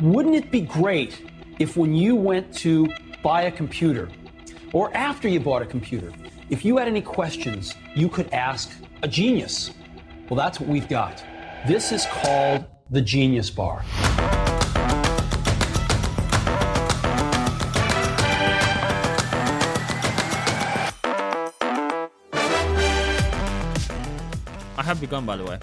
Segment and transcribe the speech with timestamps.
[0.00, 1.22] wouldn't it be great
[1.58, 2.88] if when you went to
[3.22, 4.08] buy a computer,
[4.72, 6.12] or after you bought a computer,
[6.50, 8.70] if you had any questions, you could ask
[9.02, 9.72] a genius?
[10.28, 11.24] Well, that's what we've got.
[11.66, 13.82] This is called the Genius Bar.
[24.76, 25.58] I have begun, by the way.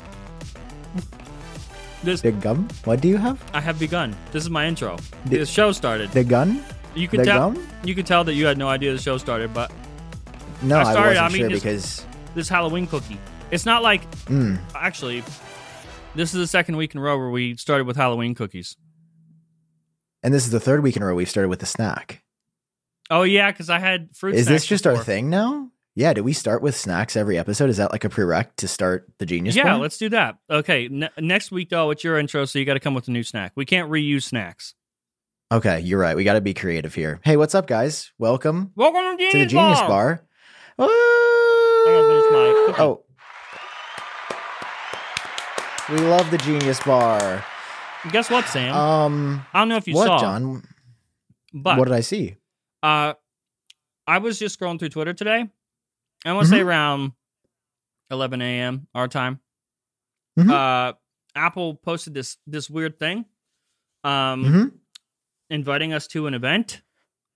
[2.06, 2.68] This The gum?
[2.86, 3.44] What do you have?
[3.54, 4.16] I have begun.
[4.32, 4.98] This is my intro.
[5.26, 6.12] The- The show started.
[6.12, 6.64] The gun?
[6.96, 7.52] You could the tell.
[7.52, 7.68] gum?
[7.84, 9.72] You could tell that you had no idea the show started, but
[10.62, 12.06] No, I I, wasn't I mean, sure just- because
[12.36, 13.18] this Halloween cookie.
[13.52, 15.24] It's not like mm, actually.
[16.16, 18.78] This is the second week in a row where we started with Halloween cookies.
[20.24, 22.24] and this is the third week in a row we've started with the snack.
[23.12, 24.36] Oh yeah, because I had fruit.
[24.36, 25.70] Is this just our thing now?
[25.98, 27.70] Yeah, do we start with snacks every episode?
[27.70, 29.56] Is that like a prereq to start the genius?
[29.56, 29.78] Yeah, Bar?
[29.78, 30.38] let's do that.
[30.50, 33.12] Okay, ne- next week though, it's your intro, so you got to come with a
[33.12, 33.54] new snack.
[33.56, 34.76] We can't reuse snacks.
[35.54, 36.18] Okay, you're right.
[36.18, 37.22] We got to be creative here.
[37.24, 38.12] Hey, what's up, guys?
[38.18, 40.22] Welcome Welcome to, to the Genius Bar.
[40.78, 40.90] gonna
[42.04, 42.82] finish my cookie.
[42.82, 43.04] Oh,
[45.90, 47.46] we love the Genius Bar.
[48.12, 48.76] Guess what, Sam?
[48.76, 50.62] Um, I don't know if you what, saw, Jon?
[51.54, 52.36] but what did I see?
[52.84, 53.14] uh,
[54.06, 55.48] I was just scrolling through Twitter today.
[56.26, 56.66] I want to say Mhm.
[56.66, 57.12] around
[58.10, 58.88] 11 a.m.
[58.96, 59.40] our time.
[60.38, 60.50] Mhm.
[60.50, 60.94] Uh,
[61.36, 63.26] Apple posted this this weird thing,
[64.04, 64.78] um, hmm
[65.50, 66.82] inviting us to an event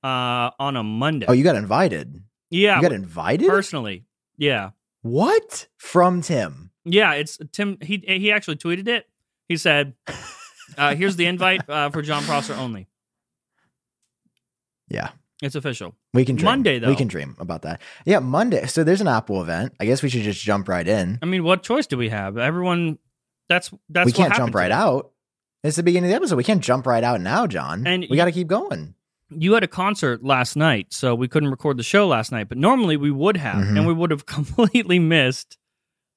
[0.03, 1.25] uh, on a Monday.
[1.29, 2.23] Oh, you got invited.
[2.49, 3.47] yeah, you got invited.
[3.47, 4.05] personally.
[4.37, 6.71] Yeah, What from Tim?
[6.85, 7.13] yeah.
[7.13, 7.77] It's Tim.
[7.81, 9.07] He he actually tweeted it.
[9.47, 9.95] He said,
[10.77, 12.87] uh, "Here's the invite uh, for Jon Prosser only.
[14.87, 16.45] Yeah, It's official." we can dream.
[16.45, 16.89] Monday, though.
[16.89, 17.81] We can dream about that.
[18.05, 18.65] Yeah, Monday.
[18.67, 19.73] So there's an Apple event.
[19.79, 21.19] I guess we should just jump right in.
[21.21, 22.37] I mean, what choice do we have?
[22.37, 22.97] Everyone.
[23.47, 25.11] That's that's we can't jump right out.
[25.63, 26.35] It's the beginning of the episode.
[26.37, 27.85] We can't jump right out now, Jon.
[27.87, 28.93] And we got to keep going.
[29.31, 32.47] you had a concert last night, so we couldn't record the show last night.
[32.49, 33.77] But normally we would have, Mhm.
[33.77, 35.57] and we would have completely missed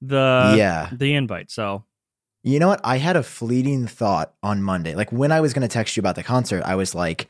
[0.01, 0.89] the yeah.
[0.91, 1.49] the invite.
[1.51, 1.85] So
[2.43, 2.81] You know what?
[2.83, 4.95] I had a fleeting thought on Monday.
[4.95, 7.27] Like when I was going to text you about the concert, I was like,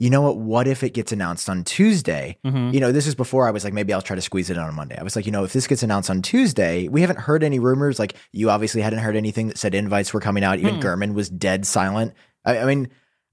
[0.00, 0.38] you know what?
[0.38, 2.38] What if it gets announced on Tuesday?
[2.44, 2.72] mhm.
[2.74, 4.74] You know, this is before I was like, maybe I'll try to squeeze it on
[4.74, 4.96] Monday.
[4.98, 7.58] I was like, you know, if this gets announced on Tuesday, we haven't heard any
[7.58, 7.98] rumors.
[7.98, 10.58] Like, you obviously hadn't heard anything that said invites were coming out.
[10.58, 10.80] Even Hmm.
[10.80, 12.14] Gurman was dead silent.
[12.44, 12.88] I, I mean,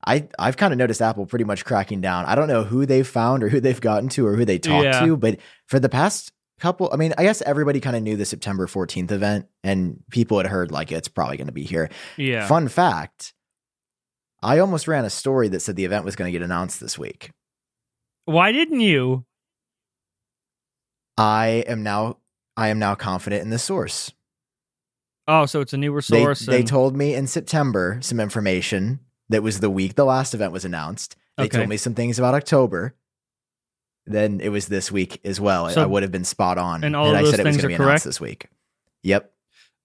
[0.05, 2.25] I I've kind of noticed Apple pretty much cracking down.
[2.25, 4.83] I don't know who they've found or who they've gotten to or who they talked
[4.85, 5.05] Yeah.
[5.05, 8.25] to, but for the past couple, I mean, I guess everybody kind of knew the
[8.25, 11.89] September 14th event, and people had heard like it's probably going to be here.
[12.17, 13.33] yeah, Fun fact.
[14.41, 16.97] I almost ran a story that said the event was going to get announced this
[16.97, 17.31] week.
[18.25, 19.25] why didn't you?
[21.17, 22.17] I am now
[22.55, 24.11] I am now confident in the source.
[25.27, 26.39] Oh, so it's a newer source.
[26.45, 28.99] they and- told me in September some information
[29.29, 31.15] that was the week the last event was announced.
[31.37, 31.57] They Okay.
[31.57, 32.95] told me some things about October.
[34.05, 35.69] Then it was this week as well.
[35.69, 36.83] So- I would have been spot on.
[36.83, 38.03] and all had of I those said it was going to be announced correct?
[38.05, 38.47] this week.
[39.03, 39.33] Yep.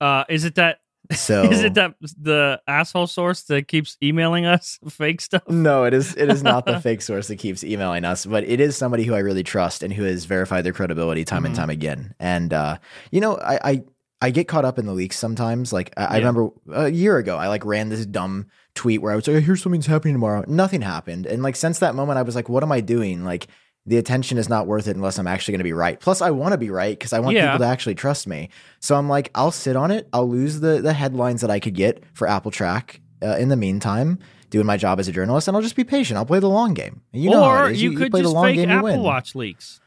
[0.00, 0.80] uh, is it that?
[1.14, 5.42] So Is it that the asshole source that keeps emailing us fake stuff?
[5.48, 8.60] No, it is it is not the fake source that keeps emailing us, but it
[8.60, 11.46] is somebody who I really trust and who has verified their credibility time Mhm.
[11.46, 12.14] and time again.
[12.20, 12.78] And uh,
[13.10, 13.82] you know, I, I
[14.24, 15.72] I get caught up in the leaks sometimes.
[15.72, 19.16] Like I, I remember a year ago, I like ran this dumb tweet where I
[19.16, 22.34] was like, "Here's something's happening tomorrow." Nothing happened, and like since that moment, I was
[22.36, 23.48] like, "What am I doing?" Like
[23.87, 25.98] the attention is not worth it unless I'm actually going to be right.
[25.98, 27.47] Plus, I want to be right because I want Yeah.
[27.53, 28.48] people to actually trust me.
[28.81, 30.09] So I'm like, I'll sit on it.
[30.12, 34.19] I'll lose the the headlines that I could get for AppleTrack uh, in the meantime,
[34.50, 36.16] doing my job as a journalist, and I'll just be patient.
[36.19, 37.03] I'll play the long game.
[37.12, 37.82] You know, how or is.
[37.82, 39.03] you, could play just the long fake game, you Apple win.
[39.03, 39.81] Watch leaks.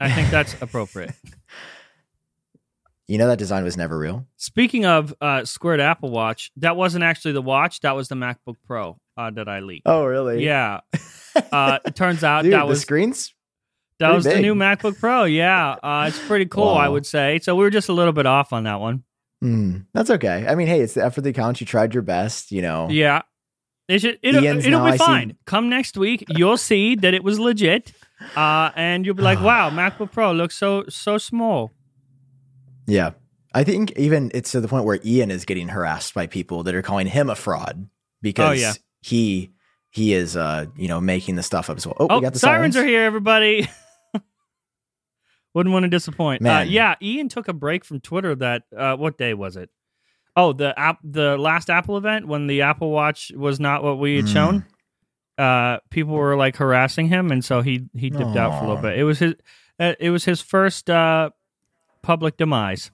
[0.00, 1.12] I think that's appropriate.
[3.08, 4.26] You know that design was never real.
[4.36, 7.80] Speaking of uh, squared Apple Watch, that wasn't actually the watch.
[7.80, 9.82] That was the MacBook Pro uh, that I leaked.
[9.86, 10.44] Oh, really?
[10.44, 10.80] Yeah.
[11.34, 13.34] Uh, it turns out Dude, that the was screens.
[13.98, 15.24] that was the new MacBook Pro.
[15.24, 16.68] Yeah, uh, it's pretty cool.
[16.68, 17.38] I would say.
[17.40, 19.04] So we were just a little bit off on that one.
[19.40, 20.46] Hmm, that's okay.
[20.48, 21.60] I mean, hey, it's the effort that counts.
[21.60, 22.52] You tried your best.
[22.52, 22.88] You know.
[22.90, 23.22] Yeah.
[23.88, 25.36] It should, it'll, Ian's it'll be I see- fine.
[25.44, 27.92] Come next week, you'll see that it was legit,
[28.36, 31.72] uh, and you'll be like, "Wow, MacBook Pro looks so so small."
[32.86, 33.10] Yeah.
[33.54, 36.74] I think even it's to the point where Ian is getting harassed by people that
[36.74, 37.86] are calling him a fraud
[38.22, 38.72] because Oh, yeah.
[39.02, 39.50] he
[39.92, 41.96] he is uh you know making the stuff up as well.
[42.00, 43.68] Oh, Oh, we got the sirens, sirens, are here, everybody.
[45.54, 46.46] Wouldn't want to disappoint.
[46.46, 48.34] Uh, yeah, Ian took a break from Twitter.
[48.34, 49.68] That uh, what day was it?
[50.34, 54.16] Oh, the app, the last Apple event when the Apple Watch was not what we
[54.16, 54.32] had Mm.
[54.32, 54.64] shown.
[55.36, 58.82] Uh, people were like harassing him, and so he he dipped out for a little
[58.82, 58.98] bit.
[58.98, 59.34] It was his
[59.78, 61.28] uh, it was his first uh,
[62.00, 62.90] public demise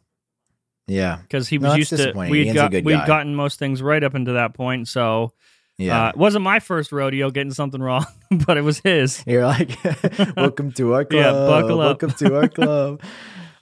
[0.88, 1.18] Yeah.
[1.22, 2.98] because he was that's used to we had got we guy.
[2.98, 4.88] had gotten most things right up until that point.
[4.88, 5.32] So
[5.78, 6.06] Yeah.
[6.06, 8.04] Uh, it wasn't my first rodeo getting something wrong,
[8.46, 9.22] but it was his.
[9.26, 9.78] You're like,
[10.36, 11.22] welcome to our club.
[11.24, 12.02] Yeah, buckle up.
[12.02, 13.00] Welcome to our club.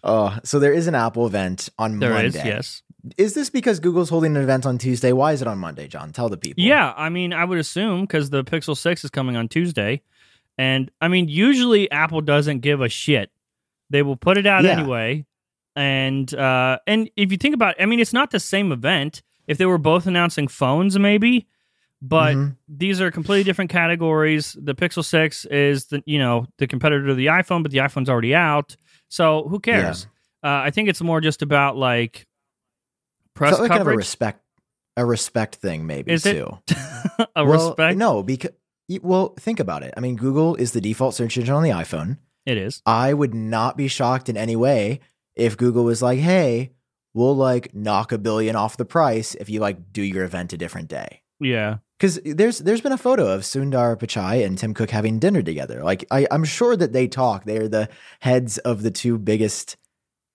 [0.02, 2.28] Oh, so there is an Apple event on There Monday.
[2.28, 2.82] is, yes.
[3.18, 5.12] Is this because Google's holding an event on Tuesday?
[5.12, 6.12] Why is it on Monday, Jon?
[6.12, 6.62] Tell the people.
[6.62, 10.02] Yeah, I mean, I would assume because the Pixel 6 is coming on Tuesday.
[10.58, 13.30] And I mean, usually Apple doesn't give a shit.
[13.90, 14.70] They will put it out Yeah.
[14.78, 15.26] anyway.
[15.76, 19.22] And uh and if you think about it, I mean, it's not the same event.
[19.46, 21.46] If they were both announcing phones, maybe,
[22.08, 22.56] but Mhm.
[22.68, 24.56] these are completely different categories.
[24.60, 28.08] The Pixel 6 is the you know the competitor to the iPhone, but the iPhone's
[28.08, 28.76] already out.
[29.08, 30.06] So who cares?
[30.44, 32.26] Uh, I think it's more just about like
[33.34, 33.96] press So like kind of a coverage.
[33.98, 34.42] respect,
[34.96, 36.32] a respect thing, maybe Is it?
[36.34, 36.58] too.
[37.36, 37.98] a Well, respect.
[37.98, 38.50] No, because
[39.02, 39.92] well, think about it.
[39.96, 42.18] I mean, Google is the default search engine on the iPhone.
[42.44, 42.82] It is.
[42.86, 45.00] I would not be shocked in any way
[45.34, 46.70] if Google was like, "Hey,
[47.12, 50.56] we'll like knock a billion off the price if you like do your event a
[50.56, 51.78] different day." Yeah.
[51.98, 55.82] Because there's there's been a photo of Sundar Pichai and Tim Cook having dinner together.
[55.82, 57.44] Like I, I'm sure that they talk.
[57.44, 57.88] They are the
[58.20, 59.76] heads of the two biggest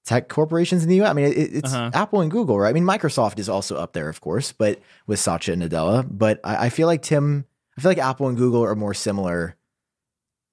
[0.04, 1.10] tech corporations in the U.S.
[1.12, 1.92] I mean, it, it's Uh-huh.
[1.94, 2.70] Apple and Google, right?
[2.70, 6.08] I mean, Microsoft is also up there, of course, but with Satya Nadella.
[6.10, 7.46] But I, I feel like Tim,
[7.78, 9.56] I feel like Apple and Google are more similar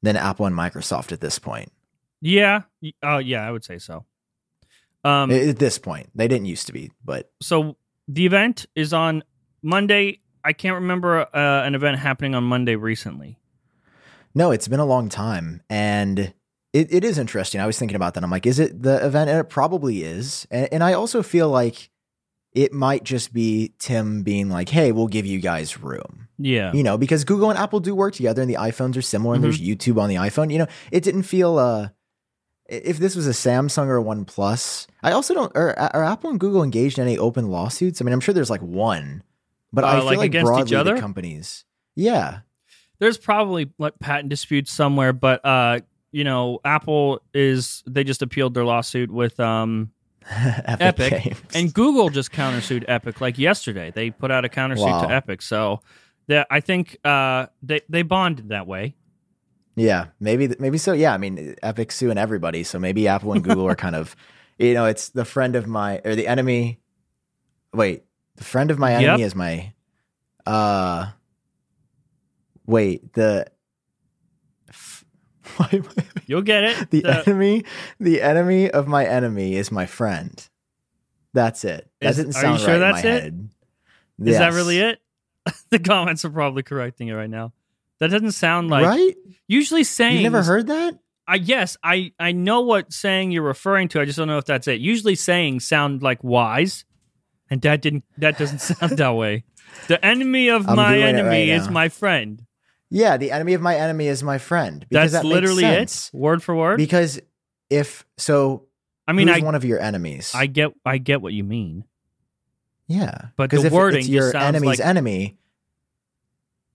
[0.03, 1.73] than Apple and Microsoft at this point.
[2.21, 2.63] Yeah.
[3.03, 4.05] Oh, yeah, I would say so.
[5.05, 7.77] Um, at this point, they didn't used to be, but so
[8.09, 9.23] the event is on
[9.63, 10.21] Monday.
[10.45, 13.39] I can't remember uh, an event happening on Monday recently.
[14.35, 15.63] No, it's been a long time.
[15.69, 16.33] And
[16.73, 17.61] it, it is interesting.
[17.61, 18.25] I was thinking about that.
[18.25, 19.31] I'm like, is it the event?
[19.31, 20.47] And it probably is.
[20.51, 21.91] And, and I also feel like
[22.53, 26.29] it might just be Tim being like, hey, we'll give you guys room.
[26.39, 26.73] Yeah.
[26.73, 29.45] You know, because Google and Apple do work together and the iPhones are similar and
[29.45, 30.53] there's YouTube on the iPhone.
[30.53, 31.89] You know, it didn't feel uh
[32.69, 36.39] if this was a Samsung or a OnePlus, I also don't are, are Apple and
[36.39, 38.01] Google engaged in any open lawsuits?
[38.01, 39.23] I mean, I'm sure there's like one,
[39.73, 40.95] but Uh, I feel like like, against each other?
[40.95, 41.65] the companies.
[41.97, 42.41] Yeah.
[42.99, 45.81] There's probably like patent disputes somewhere, but uh,
[46.11, 49.93] you know, Apple is they just appealed their lawsuit with um
[50.31, 53.91] Epic, Epic, and Google just countersued Epic like yesterday.
[53.95, 55.07] They put out a countersuit Wow.
[55.07, 55.81] to Epic, so
[56.27, 58.95] that I think uh they they bonded that way.
[59.77, 60.93] Yeah, maybe maybe so.
[60.93, 64.17] Yeah, I mean, Epic suing everybody, so maybe Apple and Google are kind of,
[64.59, 66.81] you know, it's the friend of my or the enemy.
[67.73, 68.03] Wait,
[68.39, 69.27] the friend of my enemy Yep.
[69.27, 69.73] is my.
[70.47, 71.11] Uh.
[72.67, 73.47] Wait, the.
[74.69, 75.05] f-
[75.57, 76.91] why am I- You'll get it.
[76.91, 77.65] the The- enemy,
[78.01, 80.47] the enemy of my enemy is my friend.
[81.35, 81.91] That's it.
[82.01, 83.23] That Is- you sound sure right in that's my it?
[83.23, 83.49] head.
[84.25, 84.99] Is that really it?
[85.71, 87.53] the comments are probably correcting it right now.
[88.01, 89.15] That doesn't sound like right?
[89.47, 90.17] usually saying.
[90.19, 90.99] You never heard that?
[91.27, 94.01] I yes, I I know what saying you're referring to.
[94.01, 94.81] I just don't know if that's it.
[94.81, 96.85] Usually saying sound like wise,
[97.51, 98.05] and that didn't.
[98.19, 99.45] That doesn't sound that way.
[99.89, 102.45] The enemy of I'm my enemy right is my friend.
[102.91, 104.85] Yeah, the enemy of my enemy is my friend.
[104.89, 106.11] Because That's that literally sense.
[106.13, 106.79] it, word for word.
[106.79, 107.21] Because
[107.71, 108.65] if so,
[109.07, 110.33] I mean, I one of your enemies?
[110.35, 111.85] I get I get what you mean.
[112.87, 115.37] yeah, But the if wording it's your enemy's like- enemy.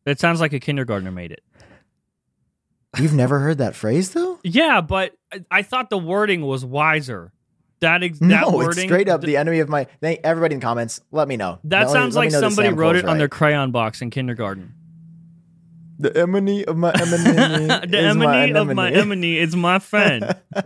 [0.05, 1.43] It sounds like a kindergartner made it.
[2.99, 4.39] You've never heard that phrase though?
[4.43, 7.31] Yeah, but I, I thought the wording was wiser.
[7.83, 9.85] That ex- that no, wording it's straight up th- the enemy of my.
[10.01, 10.99] Thank everybody in the comments.
[11.11, 11.59] Let me know.
[11.65, 14.73] That Let sounds me like somebody wrote it on their crayon box in kindergarten.
[15.99, 17.07] The enemy of my enemy.
[17.87, 19.37] the enemy of my enemy.
[19.37, 20.35] is my friend.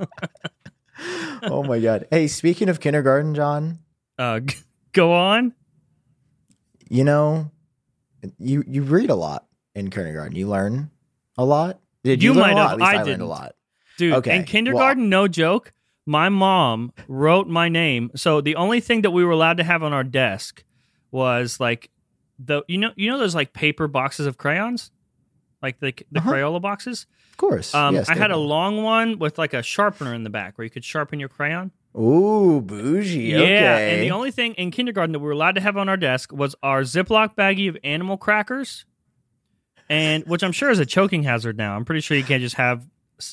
[1.44, 2.08] oh my god!
[2.12, 3.80] Hey, speaking of kindergarten, Jon,
[4.18, 4.56] uh, g-
[4.94, 5.54] go on.
[6.90, 7.52] you know,
[8.40, 9.46] you you read a lot
[9.76, 10.36] in kindergarten.
[10.36, 10.92] You learn
[11.38, 11.80] a lot.
[12.04, 12.82] Did you, You learn might a have.
[12.82, 13.22] I I, learned didn't.
[13.22, 13.56] a lot.
[13.98, 15.74] Dude, Okay, in kindergarten, no joke,
[16.08, 18.10] my mom wrote my name.
[18.16, 20.64] So the only thing that we were allowed to have on our desk
[21.12, 21.90] was like
[22.40, 24.90] the you know you know those like paper boxes of crayons,
[25.62, 26.32] like the the Uh-huh.
[26.32, 27.06] Crayola boxes.
[27.32, 27.76] Of course.
[27.76, 30.64] Um, yes, I had a long one with like a sharpener in the back where
[30.64, 31.72] you could sharpen your crayon.
[31.96, 33.20] Ooh, bougie.
[33.32, 33.94] Yeah, okay.
[33.96, 36.32] and the only thing in kindergarten that we were allowed to have on our desk
[36.32, 38.86] was our Ziploc baggie of animal crackers,
[39.90, 41.76] and which I'm sure is a choking hazard now.
[41.76, 42.88] I'm pretty sure you can't just have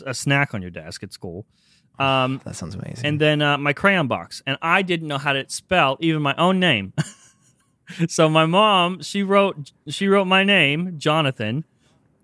[0.06, 1.44] a snack on your desk at school.
[1.98, 3.06] Um, that sounds amazing.
[3.06, 6.34] and then uh, my crayon box, and I didn't know how to spell even my
[6.36, 6.92] own name.
[8.08, 11.64] so my mom, she wrote she wrote my name, Jonathan,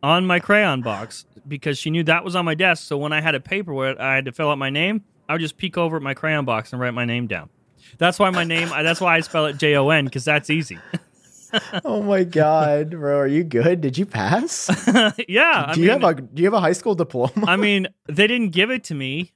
[0.02, 2.86] on my crayon box because she knew that was on my desk.
[2.86, 5.34] So when I had a paper where I had to fill out my name, I
[5.34, 7.50] would just peek over at my crayon box and write my name down.
[7.98, 8.68] That's why my name.
[8.68, 10.78] That's why I spell it J O N because that's easy.
[11.84, 13.80] oh my god, bro, are you good?
[13.80, 14.70] Did you pass?
[15.28, 15.66] yeah.
[15.68, 17.44] I do you mean, have a Do you have a high school diploma?
[17.46, 19.32] I mean, they didn't give it to me,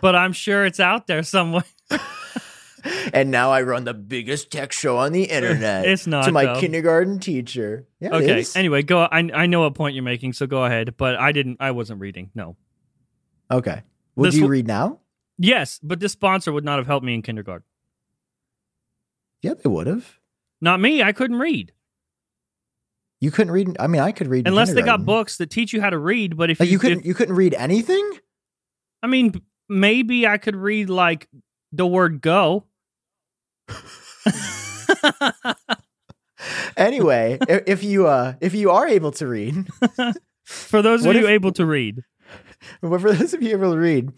[0.00, 1.64] but I'm sure it's out there somewhere.
[3.12, 5.86] and now I run the biggest tech show on the internet.
[5.86, 6.60] It's not, to my though.
[6.60, 7.86] kindergarten teacher.
[8.00, 8.44] Yeah, okay.
[8.54, 9.00] Anyway, go.
[9.00, 10.96] I I know what point you're making, so go ahead.
[10.96, 11.58] But I didn't.
[11.60, 12.30] I wasn't reading.
[12.34, 12.56] No.
[13.50, 13.82] okay.
[14.16, 14.98] Would you w- read now?
[15.38, 17.64] Yes, but this sponsor would not have helped me in kindergarten.
[19.42, 20.18] Yeah, they would have.
[20.60, 21.02] Not me.
[21.02, 21.70] I couldn't read
[23.20, 23.76] You couldn't read.
[23.78, 26.36] I mean, I could read unless they got books that teach you how to read.
[26.36, 27.00] But if Like you, you couldn't.
[27.00, 28.10] if- you couldn't read anything.
[29.02, 31.28] I mean, maybe I could read like
[31.72, 32.64] the word "go."
[36.76, 39.66] Anyway, if, you uh if you are able to read,
[40.44, 42.02] For those of you if- able to read,
[42.80, 44.12] for those of you able to read,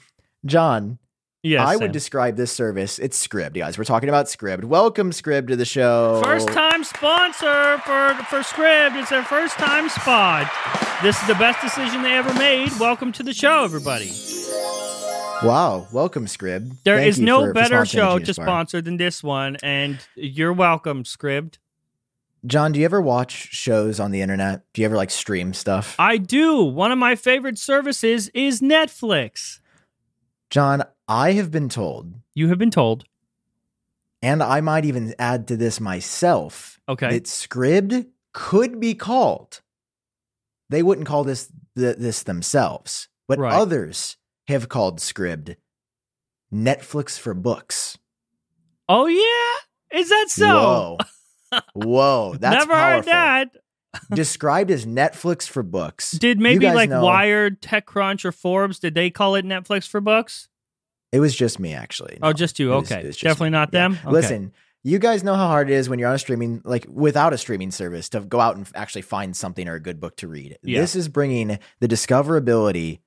[0.44, 0.98] Jon,
[1.42, 1.80] yes, I Sam.
[1.82, 2.98] would describe this service.
[2.98, 3.78] It's Scribd, guys.
[3.78, 4.64] We're talking about Scribd.
[4.64, 6.20] Welcome, Scribd, to the show.
[6.22, 9.00] First time sponsor for for Scribd.
[9.00, 10.48] It's their first time spot.
[11.02, 12.70] This is the best decision they ever made.
[12.78, 14.10] Welcome to the show, everybody.
[15.42, 16.76] Wow, welcome, Scribd.
[16.84, 19.98] There Thank is no for- for better the show to sponsor than this one, and
[20.14, 21.54] you're welcome, Scribd.
[22.46, 24.64] Jon, do you ever watch shows on the internet?
[24.74, 25.96] Do you ever like stream stuff?
[25.98, 26.62] I do.
[26.62, 29.60] One of my favorite services is Netflix.
[30.50, 33.04] Jon, I have been told, You have been told.
[34.20, 37.08] and I might even add to this myself, Okay.
[37.10, 39.62] that Scribd could be called.
[40.68, 43.52] They wouldn't call this th- this themselves, but Right.
[43.54, 44.16] others
[44.50, 45.56] have called Scribd
[46.52, 47.98] Netflix for books.
[48.88, 50.98] oh yeah, is that so?
[51.50, 51.60] Whoa.
[51.74, 53.12] Whoa, that's Never powerful.
[53.12, 53.56] heard that.
[54.14, 56.12] Described as Netflix for books.
[56.12, 58.78] Did maybe like know- Wired, TechCrunch, or Forbes?
[58.78, 60.48] Did they call it Netflix for books?
[61.10, 62.18] It was just me, actually.
[62.22, 62.72] Oh, just you.
[62.72, 63.58] it was- Okay, it was just definitely me.
[63.58, 63.80] not Yeah.
[63.88, 63.98] them.
[64.04, 64.10] Okay.
[64.10, 64.52] Listen,
[64.84, 67.38] you guys know how hard it is when you're on a streaming, like without a
[67.38, 70.56] streaming service, to go out and actually find something or a good book to read.
[70.62, 70.80] Yeah.
[70.80, 73.00] This is bringing the discoverability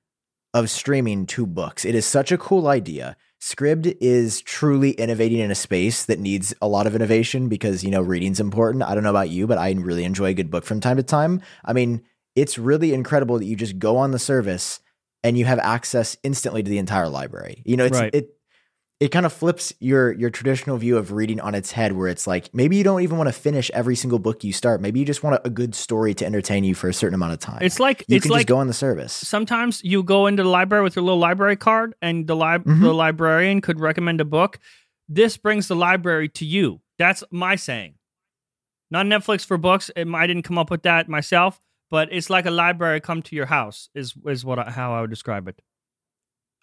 [0.54, 1.84] of streaming to books.
[1.84, 3.16] It is such a cool idea.
[3.40, 7.90] Scribd is truly innovating in a space that needs a lot of innovation because, you
[7.90, 8.84] know, reading's important.
[8.84, 11.02] I don't know about you, but I really enjoy a good book from time to
[11.02, 11.42] time.
[11.62, 12.02] I mean,
[12.34, 14.80] it's really incredible that you just go on the service
[15.22, 17.62] and you have access instantly to the entire library.
[17.66, 18.14] You know, it's Right.
[18.14, 18.33] it
[19.04, 22.26] it kind of flips your your traditional view of reading on its head where it's
[22.26, 24.80] like maybe you don't even want to finish every single book you start.
[24.80, 27.32] Maybe you just want a, a good story to entertain you for a certain amount
[27.34, 27.58] of time.
[27.60, 29.12] It's like you it's can like just go on the service.
[29.12, 32.80] sometimes you go into the library with your little library card, and the li- Mhm.
[32.80, 34.58] the librarian could recommend a book.
[35.06, 36.80] This brings the library to you.
[36.98, 37.94] That's my saying.
[38.90, 39.90] Not Netflix for books.
[39.96, 43.36] It, I didn't come up with that myself, but it's like a library come to
[43.36, 43.90] your house.
[43.94, 45.60] Is is what I, how I would describe it.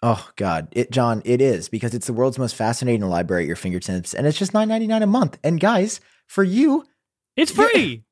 [0.02, 3.54] Oh God, it Jon, it is because it's the world's most fascinating library at your
[3.56, 5.38] fingertips, and it's just nine ninety nine a month.
[5.44, 6.84] And guys, for you,
[7.36, 8.02] It's free.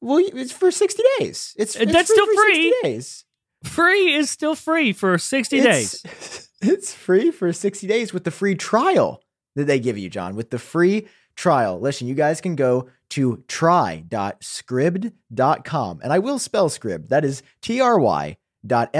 [0.00, 1.54] well, it's for sixty days.
[1.58, 2.74] It's, Uh, it's that's still for 60 free.
[2.82, 3.24] days.
[3.64, 6.02] free is still free for sixty days.
[6.04, 9.22] It's- It's free for 60 days with the free trial
[9.54, 10.34] that they give you, Jon.
[10.34, 11.78] With the free trial.
[11.78, 16.00] Listen, you guys can go to try.scribd.com.
[16.02, 17.10] And I will spell scribd.
[17.10, 18.38] That is T-R-Y dot S-C-R-I-B-D
[18.68, 18.92] dot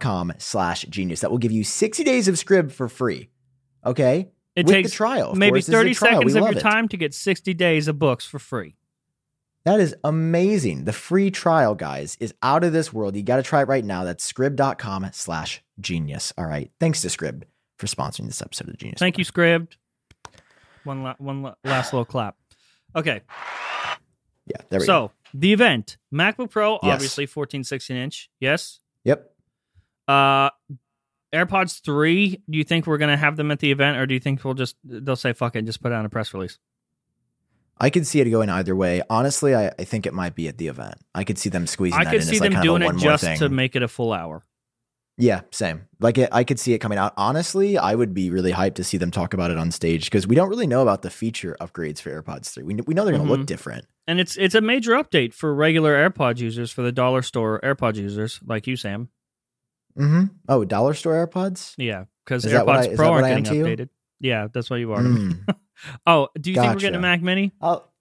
[0.00, 1.20] com slash genius.
[1.20, 3.30] That will give you 60 days of scrib for free.
[3.84, 4.30] Okay?
[4.56, 5.32] It With takes the trial.
[5.32, 6.12] Of maybe course, this is a thirty trial.
[6.20, 6.60] seconds of your it.
[6.60, 8.76] time to get sixty days of books for free.
[9.64, 10.84] That is amazing.
[10.84, 13.16] The free trial, guys, is out of this world.
[13.16, 14.04] You got to try it right now.
[14.04, 16.32] That's scrib.com slash genius.
[16.38, 16.70] All right.
[16.78, 17.42] Thanks to Scrib
[17.78, 18.98] for sponsoring this episode of the Genius.
[19.00, 19.68] Thank you, Scrib.
[20.84, 22.36] One la- one la- last little clap.
[22.94, 23.22] Okay,
[24.46, 24.88] Yeah, there we go.
[24.92, 25.12] so go.
[25.34, 26.80] The event MacBook Pro, Yes.
[26.94, 28.30] obviously 14, 16 inch.
[28.40, 28.80] Yes.
[29.04, 29.30] Yep.
[30.08, 30.50] Uh,
[31.34, 32.40] AirPods three.
[32.48, 34.54] Do you think we're gonna have them at the event, or do you think we'll
[34.54, 36.58] just they'll say fuck it, and just put out a press release?
[37.76, 39.02] I could see it going either way.
[39.10, 40.94] Honestly, I, I think it might be at the event.
[41.12, 43.38] I could see them squeezing I could see like them kind doing it just thing.
[43.40, 44.44] to make it a full hour.
[45.16, 45.86] Yeah, same.
[46.00, 47.12] Like it, I could see it coming out.
[47.16, 50.26] Honestly, I would be really hyped to see them talk about it on stage because
[50.26, 52.62] we don't really know about the feature upgrades for AirPods 3.
[52.64, 53.38] We, we know they're going to Mhm.
[53.38, 53.86] look different.
[54.06, 57.96] And it's it's a major update for regular AirPods users, for the dollar store AirPods
[57.96, 59.08] users like you, Sam.
[59.96, 61.74] hmm Oh, dollar store AirPods?
[61.78, 63.88] Yeah, because what I- AirPods Pro aren't getting updated.
[64.20, 65.00] Yeah, that's why you are.
[65.02, 65.44] Mm.
[66.06, 67.52] Oh, do you think we're getting a Mac Mini?
[67.60, 67.92] I'll-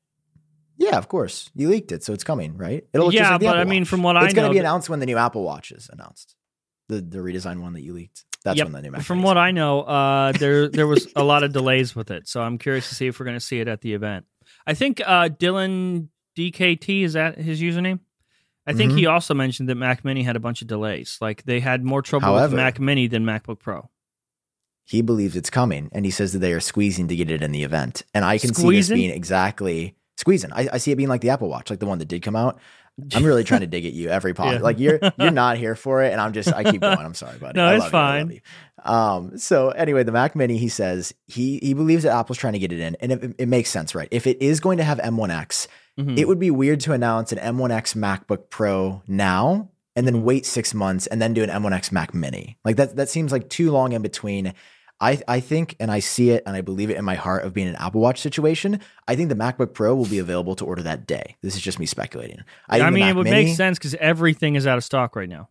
[0.77, 1.49] yeah, of course.
[1.55, 2.85] You leaked it, so it's coming, right?
[2.93, 4.53] It'll look just Yeah, like the but I mean, from what I it's going to
[4.53, 6.35] be announced when the new Apple Watch is announced.
[6.89, 8.25] The the redesigned one that you leaked.
[8.43, 8.65] That's Yep.
[8.67, 9.37] when the new Mac From what.
[9.37, 12.89] I know, uh, there there was a lot of delays with it, so I'm curious
[12.89, 14.25] to see if we're going to see it at the event.
[14.67, 17.99] I think uh, Dylan DKT is that his username.
[18.67, 18.97] I think Mm-hmm.
[18.99, 21.17] he also mentioned that Mac Mini had a bunch of delays.
[21.21, 23.89] Like they had more trouble However- with Mac Mini than MacBook Pro.
[24.85, 27.53] he believes it's coming and he says that they are squeezing to get it in
[27.53, 28.97] the event and i can see Squeezing?
[28.97, 31.85] this being exactly squeezing I, I see it being like the apple watch like the
[31.85, 32.59] one that did come out
[33.15, 34.53] I'm really trying to dig at you every pod.
[34.55, 34.59] Yeah.
[34.61, 36.97] Like you're you're not here for it, and I'm just I keep going.
[36.99, 37.57] I'm sorry, buddy.
[37.57, 38.29] No, I it's love you, I fine.
[38.31, 38.41] you.
[38.91, 39.37] Um.
[39.37, 42.71] So anyway, the Mac Mini, he says he he believes that Apple's trying to get
[42.71, 44.07] it in, and it, it makes sense, right?
[44.11, 45.67] If it is going to have M1X,
[45.99, 46.17] Mhm.
[46.17, 50.73] it would be weird to announce an M1X MacBook Pro now and then wait six
[50.73, 52.57] months and then do an M1X Mac Mini.
[52.65, 54.53] Like that that seems like too long in between.
[55.03, 57.53] I, I think and I see it and I believe it in my heart of
[57.53, 58.79] being an Apple Watch situation.
[59.05, 61.35] I think the MacBook Pro will be available to order that day.
[61.41, 62.39] This is just me speculating.
[62.69, 65.27] I, the mean, it would Mini- make sense because everything is out of stock right
[65.27, 65.49] now.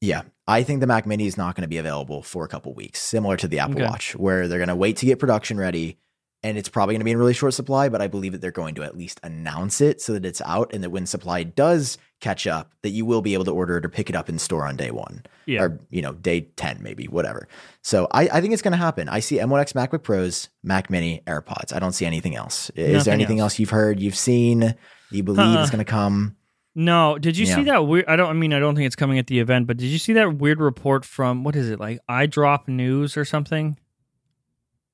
[0.00, 2.74] Yeah, I think the Mac Mini is not going to be available for a couple
[2.74, 3.86] weeks, similar to the Apple Okay.
[3.86, 5.98] Watch, where they're going to wait to get production ready,
[6.42, 7.88] and it's probably going to be in really short supply.
[7.88, 10.72] But I believe that they're going to at least announce it so that it's out,
[10.74, 13.84] and that when supply does catch up, that you will be able to order it
[13.84, 15.62] or pick it up in store on day one, Yeah.
[15.62, 17.48] or you know, day ten, maybe whatever.
[17.82, 19.08] So I, I think it's going to happen.
[19.08, 21.74] I see M1X MacBook Pros, Mac Mini, AirPods.
[21.74, 22.70] I don't see anything else.
[22.76, 23.54] Is Nothing there anything else.
[23.54, 23.58] else.
[23.58, 24.74] you've heard, you've seen,
[25.10, 25.62] you believe Uh-uh.
[25.64, 26.36] is going to come?
[26.74, 28.06] No, did you see that weird?
[28.08, 28.30] I don't.
[28.30, 30.38] I mean, I don't think it's coming at the event, but did you see that
[30.38, 33.76] weird report from what is it like iDrop News or something?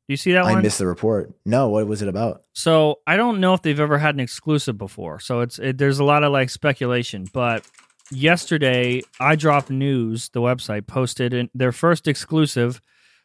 [0.09, 0.51] Do you see that one?
[0.51, 0.63] I one?
[0.63, 1.35] missed the report.
[1.45, 2.43] No, what was it about?
[2.55, 5.21] So I don't know if they've ever had an exclusive before.
[5.21, 7.27] So it's it, there's a lot of like speculation.
[7.31, 7.67] But
[8.11, 12.81] yesterday, iDrop News, the website, posted in their first exclusive,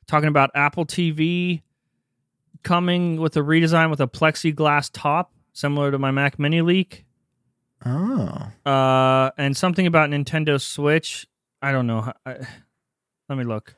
[0.07, 1.61] talking about Apple TV
[2.63, 7.05] coming with a redesign with a plexiglass top, similar to my Mac Mini leak,
[7.85, 8.49] Oh.
[8.65, 11.27] uh, and something about Nintendo Switch.
[11.61, 12.11] I don't know.
[12.25, 12.45] I,
[13.29, 13.73] let me look.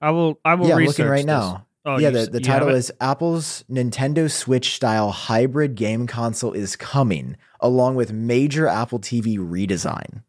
[0.00, 0.38] I will.
[0.44, 0.68] I will.
[0.68, 1.26] yeah, research looking right this.
[1.26, 1.66] now.
[1.84, 7.36] Oh, yeah, the, the title is Apple's Nintendo Switch style hybrid game console is coming,
[7.58, 10.22] along with major Apple TV redesign.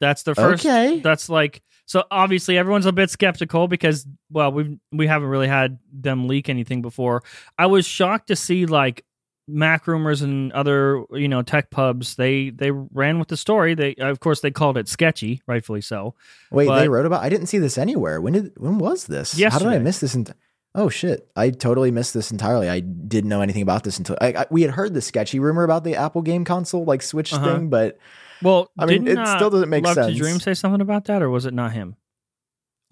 [0.00, 0.64] That's the first.
[0.64, 1.00] Okay.
[1.00, 2.04] That's like so.
[2.10, 6.82] Obviously, everyone's a bit skeptical because well, we we haven't really had them leak anything
[6.82, 7.22] before.
[7.58, 9.04] I was shocked to see like
[9.52, 12.16] MacRumors and other you know tech pubs.
[12.16, 13.74] They they ran with the story.
[13.74, 16.14] They of course they called it sketchy, rightfully so.
[16.50, 17.22] Wait, But- they wrote about.
[17.22, 18.20] I didn't see this anywhere.
[18.20, 18.52] When did?
[18.56, 19.40] When was this?
[19.40, 20.14] How did I miss this?
[20.14, 20.32] Ent-
[20.74, 21.28] oh shit!
[21.36, 22.68] I totally missed this entirely.
[22.68, 25.64] I didn't know anything about this until I, I, we had heard the sketchy rumor
[25.64, 27.44] about the Apple game console like Switch Uh-huh.
[27.56, 27.98] thing, but
[28.42, 30.16] Well, I mean, it uh, still doesn't make Love to sense.
[30.16, 31.96] Dream say something about that, or was it not him?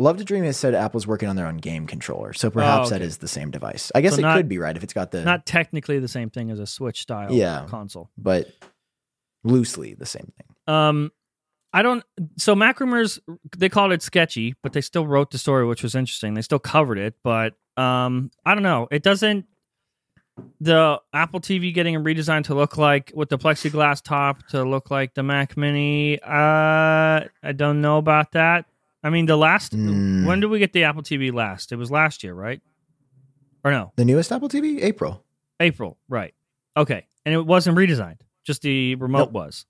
[0.00, 2.96] Love to Dream has said Apple's working on their own game controller, so perhaps that
[2.96, 3.04] Oh, okay.
[3.06, 3.92] is the same device.
[3.94, 6.08] I guess So it not- could be right if it's got the Not technically the
[6.08, 7.66] same thing as a Switch style Yeah.
[7.68, 8.10] console.
[8.16, 8.48] but
[9.44, 10.74] loosely the same thing.
[10.74, 11.12] Um,
[11.72, 12.02] I don't.
[12.36, 13.20] So MacRumors
[13.56, 16.34] they called it sketchy, but they still wrote the story, which was interesting.
[16.34, 18.88] They still covered it, but um, I don't know.
[18.90, 19.46] It doesn't.
[20.60, 24.90] The Apple TV getting a redesign to look like with the plexiglass top to look
[24.90, 26.18] like the Mac Mini.
[26.22, 26.28] Uh,
[27.42, 28.64] I don't know about that.
[29.02, 30.26] I mean, the last Mm.
[30.26, 31.72] when did we get the Apple TV last?
[31.72, 32.60] It was last year, right?
[33.64, 35.24] Or no, The newest Apple TV, April.
[35.58, 36.34] April, right?
[36.76, 38.20] Okay, and it wasn't redesigned.
[38.44, 39.32] Just the remote Nope.
[39.32, 39.66] was.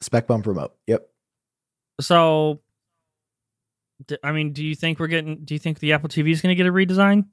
[0.00, 0.74] Spec bump remote.
[0.86, 1.08] Yep.
[2.00, 2.60] So,
[4.06, 5.44] d- I mean, do you think we're getting?
[5.44, 7.26] Do you think the Apple TV is going to get a redesign?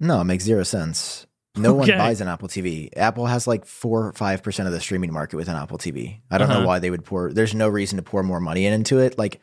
[0.00, 1.26] No, it makes zero sense.
[1.56, 1.90] No Okay.
[1.92, 2.88] one buys an Apple TV.
[2.96, 6.20] Apple has like four or five percent of the streaming market with an Apple TV.
[6.30, 6.60] I don't Uh-huh.
[6.60, 7.32] know why they would pour.
[7.32, 9.18] There's no reason to pour more money into it.
[9.18, 9.40] Like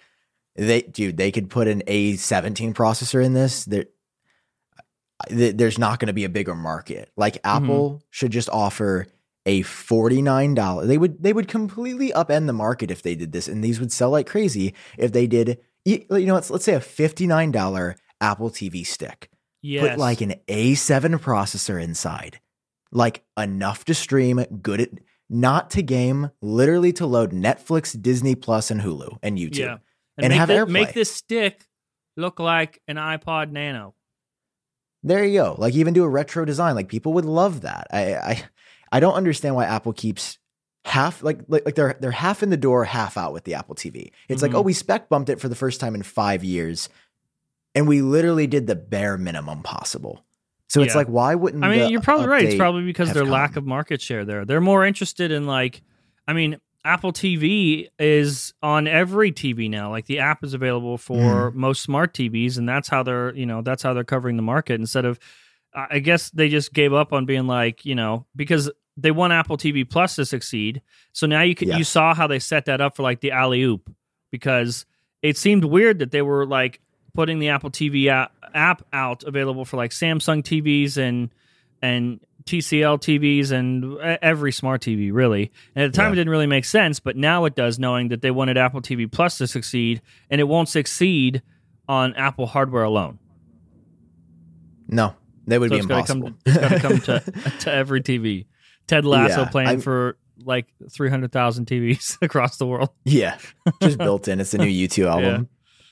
[0.67, 3.65] they, dude, they could put an A17 processor in this.
[3.65, 3.85] There,
[5.29, 7.11] there's not going to be a bigger market.
[7.17, 7.63] Like Mm-hmm.
[7.65, 9.07] Apple should just offer
[9.45, 10.85] a forty nine dollar.
[10.85, 13.91] They would they would completely upend the market if they did this, and these would
[13.91, 15.59] sell like crazy if they did.
[15.85, 19.29] You know, let's let's say a fifty nine dollar Apple TV stick
[19.61, 19.89] Yes.
[19.89, 22.39] put like an A7 processor inside,
[22.91, 24.89] like enough to stream, good at
[25.29, 29.57] not to game, literally to load Netflix, Disney Plus, and Hulu and YouTube.
[29.57, 29.77] yeah,
[30.23, 30.69] and make have the- AirPlay.
[30.69, 31.67] Make this stick
[32.17, 33.93] look like an iPod Nano.
[35.03, 35.55] There you go.
[35.57, 36.75] Like even do a retro design.
[36.75, 37.87] Like people would love that.
[37.91, 38.43] I I,
[38.91, 40.37] I don't understand why Apple keeps
[40.85, 43.75] half like, like like they're they're half in the door, half out with the Apple
[43.75, 44.11] TV.
[44.27, 44.55] It's like Mhm.
[44.55, 46.89] oh we spec bumped it for the first time in five years,
[47.75, 50.25] and we literally did the bare minimum possible.
[50.67, 51.63] So it's like why wouldn't
[56.83, 57.89] I mean, the you're probably right.
[57.89, 58.29] It's update probably because have their come?
[58.29, 58.29] lack of market share there.
[58.29, 59.89] They're more interested in like, I mean, Apple TV is on every TV now.
[59.89, 61.01] Like the app is available Mm.
[61.01, 64.41] for most smart TVs, and that's how they're you know that's how they're covering the
[64.43, 65.19] market instead of.
[65.73, 69.55] I guess they just gave up on being like you know because they want Apple
[69.57, 70.81] TV Plus to succeed.
[71.13, 73.61] So now you can, you saw how they set that up for like the alley
[73.61, 73.89] oop
[74.31, 74.85] because
[75.21, 76.81] it seemed weird that they were like
[77.13, 78.07] putting the Apple TV
[78.53, 81.29] app out available for like Samsung TVs and
[81.81, 85.51] and TCL TVs and every smart TV really.
[85.75, 86.13] And at the time Yeah.
[86.13, 89.09] it didn't really make sense, but now it does knowing that they wanted Apple TV
[89.11, 91.41] Plus to succeed and it won't succeed
[91.87, 93.19] on Apple hardware alone.
[94.87, 95.15] No,
[95.47, 96.21] that would So be it's impossible.
[96.31, 98.45] come to, it's to come to to every TV.
[98.87, 102.89] Ted Lasso Yeah, playing I'm- for like 300,000 TVs across the world.
[103.05, 103.37] Yeah,
[103.81, 104.39] just built in.
[104.39, 105.49] It's the new U2 album.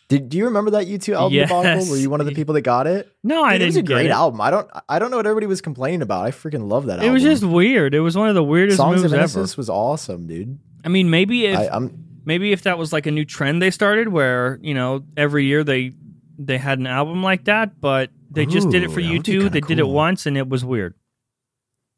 [0.09, 1.49] Did do you remember that U2 album Yes.
[1.49, 1.89] debacle?
[1.89, 3.11] Were you one of the people that got it?
[3.25, 4.11] No, I Dude, it didn't was a great it.
[4.11, 4.39] album.
[4.39, 6.25] I don't I don't know what everybody was complaining about.
[6.25, 7.09] I freaking love that album.
[7.09, 7.93] It was just weird.
[7.93, 9.41] It was one of the weirdest Songs moves of ever.
[9.41, 10.59] Was awesome, dude.
[10.85, 13.69] I mean, maybe if I, I'm maybe if that was like a new trend they
[13.71, 15.93] started where, you know, every year they
[16.39, 19.23] they had an album like that, but they just did it for that you would
[19.25, 19.39] be two.
[19.39, 20.93] kinda They did it once and it was weird.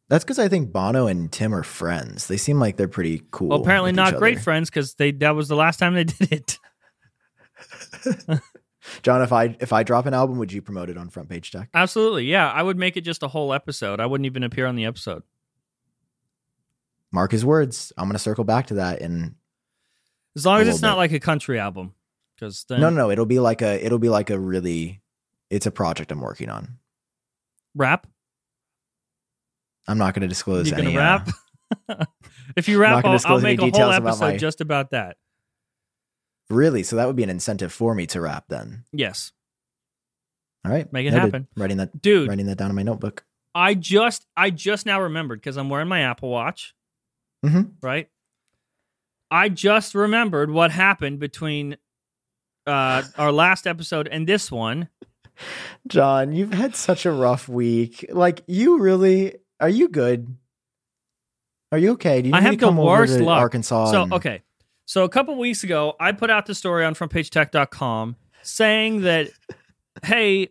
[0.08, 2.28] that's because I think Bono and Tim are friends.
[2.28, 3.50] They seem like they're pretty cool.
[3.50, 6.60] Well, apparently not great friends because they that was the last time they did it.
[9.04, 11.52] Jon, if I if I drop an album, would you promote it on Front Page
[11.52, 11.70] Tech?
[11.74, 12.50] Absolutely, yeah.
[12.52, 14.00] I would make it just a whole episode.
[14.00, 15.24] I wouldn't even appear on the episode.
[17.12, 17.92] Mark his words.
[17.98, 19.36] I'm gonna circle back to that and
[20.36, 20.98] As long as it's not bit.
[21.00, 21.94] like a country album,
[22.36, 23.12] because then no, no, no.
[23.12, 25.02] It'll be like a it'll be like a really
[25.50, 26.78] it's a project I'm working on.
[27.76, 28.08] rap.
[29.88, 31.20] I'm not gonna disclose You gonna any, uh,
[31.90, 32.08] rap?
[32.56, 35.18] if you rap, I'll, I'll make a whole episode my- just about that.
[36.50, 38.84] Really, so that would be an incentive for me to rap then.
[38.92, 39.32] Yes,
[40.66, 40.92] All right.
[40.92, 41.26] Make it noted.
[41.26, 41.48] happen.
[41.56, 42.28] Writing that dude.
[42.28, 43.24] writing that down in my notebook.
[43.56, 46.74] I just I just now remembered because I'm wearing my Apple Watch.
[47.46, 47.74] Mhm.
[47.82, 48.10] Right.
[49.32, 51.78] I just remembered what happened between
[52.68, 54.90] uh, our last episode and this one.
[55.88, 58.06] Jon, you've had such a rough week.
[58.12, 60.36] Like you really are you good?
[61.72, 62.22] Are you okay?
[62.24, 63.40] Do you I need have to the come over worst to luck.
[63.40, 63.92] Arkansas?
[63.92, 64.42] So and- okay,
[64.90, 69.30] so a couple weeks ago, I put out the story on FrontPageTech.com saying that,
[70.04, 70.50] hey,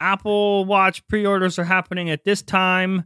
[0.00, 3.04] Apple Watch pre-orders are happening at this time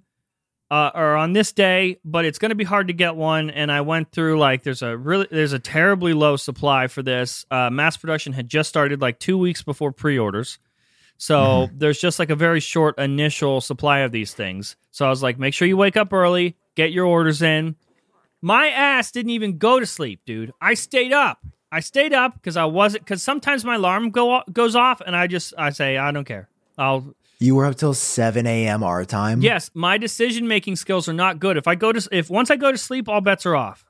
[0.70, 3.50] uh, or on this day, but it's going to be hard to get one.
[3.50, 7.44] And I went through like there's a really there's a terribly low supply for this.
[7.50, 10.58] Uh, mass production had just started like two weeks before pre-orders.
[11.18, 14.76] So there's just like a very short initial supply of these things.
[14.92, 17.76] So I was like, make sure you wake up early, get your orders in.
[18.42, 20.52] My ass didn't even go to sleep, dude.
[20.60, 21.44] I stayed up.
[21.72, 25.26] I stayed up because I wasn't because sometimes my alarm go goes off and I
[25.26, 26.48] just I say I don't care.
[26.76, 28.82] I'll you were up till seven a.m.
[28.82, 29.40] our time.
[29.40, 31.56] yes, my decision making skills are not good.
[31.56, 33.84] If I go to if once I go to sleep, all bets are off.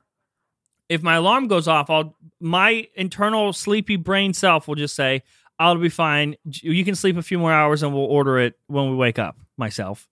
[0.89, 5.23] If my alarm goes off, I'll my internal sleepy brain self will just say
[5.57, 6.35] I'll be fine.
[6.43, 9.37] You can sleep a few more hours and we'll order it when we wake up.
[9.57, 10.07] Myself,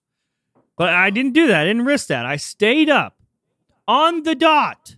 [0.76, 1.62] but I didn't do that.
[1.62, 2.24] I didn't risk that.
[2.24, 3.19] I stayed up
[3.90, 4.94] on the dot.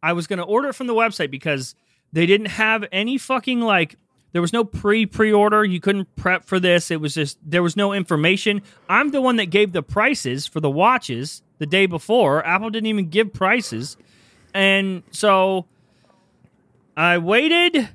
[0.00, 1.74] I was going to order it from the website because
[2.12, 3.96] they didn't have any fucking like
[4.32, 5.64] there was no pre pre order.
[5.64, 6.92] You couldn't prep for this.
[6.92, 8.62] It was just there was no information.
[8.88, 12.44] I'm the one that gave the prices for the watches the day before.
[12.46, 13.96] Apple didn't even give prices,
[14.54, 15.66] and so
[16.96, 17.88] I waited.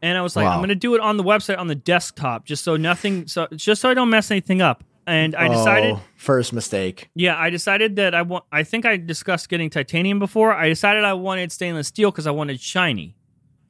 [0.00, 0.52] And I was like, Wow.
[0.52, 3.48] I'm going to do it on the website on the desktop, just so nothing, so
[3.54, 4.84] just so I don't mess anything up.
[5.08, 7.08] And I decided, Oh, first mistake.
[7.14, 8.44] yeah, I decided that I want.
[8.52, 10.52] I think I discussed getting titanium before.
[10.52, 13.16] I decided I wanted stainless steel because I wanted shiny.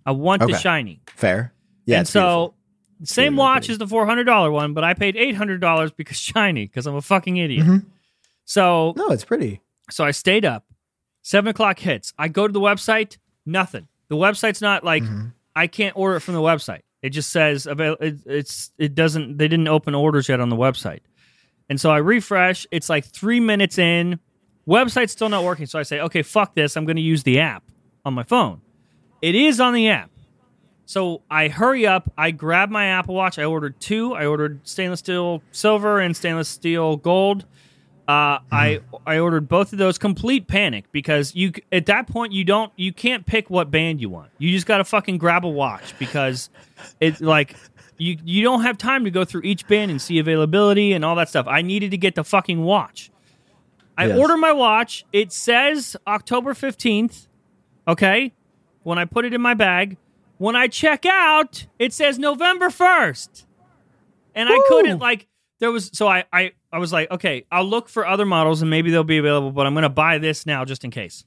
[0.05, 1.01] I want the shiny.
[1.15, 1.53] Fair.
[1.87, 1.99] Yeah.
[2.01, 2.55] and so
[2.99, 3.07] beautiful.
[3.15, 6.17] same watch as the four hundred dollar one, but I paid eight hundred dollars because
[6.33, 7.67] shiny because I'm a fucking idiot.
[7.67, 7.87] Mhm.
[8.45, 9.61] So no, it's pretty.
[9.91, 10.65] so I stayed up.
[11.23, 12.13] Seven o'clock hits.
[12.19, 13.19] I go to the website.
[13.47, 13.87] Nothing.
[14.09, 15.33] The website's not like Mhm.
[15.55, 16.81] I can't order it from the website.
[17.03, 19.37] It just says avail- it, it's it doesn't.
[19.39, 21.01] They didn't open orders yet on the website.
[21.69, 22.67] And so I refresh.
[22.71, 24.21] It's like three minutes in.
[24.67, 25.67] Website's still not working.
[25.67, 26.77] So I say, okay, fuck this.
[26.77, 27.63] I'm going to use the app
[28.05, 28.61] on my phone.
[29.23, 30.11] It is on the app.
[30.87, 32.11] So I hurry up.
[32.17, 33.39] I grab my Apple Watch.
[33.39, 34.15] I ordered two.
[34.15, 37.45] I ordered stainless steel silver and stainless steel gold.
[38.09, 39.99] Uh, I I ordered both of those.
[39.99, 44.09] Complete panic because you at that point you don't you can't pick what band you
[44.09, 44.31] want.
[44.39, 46.49] You just got to fucking grab a watch because
[47.01, 47.55] it's like
[47.99, 51.17] you you don't have time to go through each band and see availability and all
[51.17, 51.47] that stuff.
[51.47, 53.11] I needed to get the fucking watch.
[53.99, 54.19] I Yes.
[54.19, 55.05] order my watch.
[55.13, 57.27] It says October 15th.
[57.87, 58.33] Okay?
[58.85, 59.99] When I put it in my bag,
[60.39, 63.45] when I check out, it says November 1st.
[64.35, 65.27] And I couldn't like
[65.61, 68.71] there was so I I I was like, okay, I'll look for other models and
[68.71, 71.25] maybe they'll be available, but I'm going to buy this now just in case.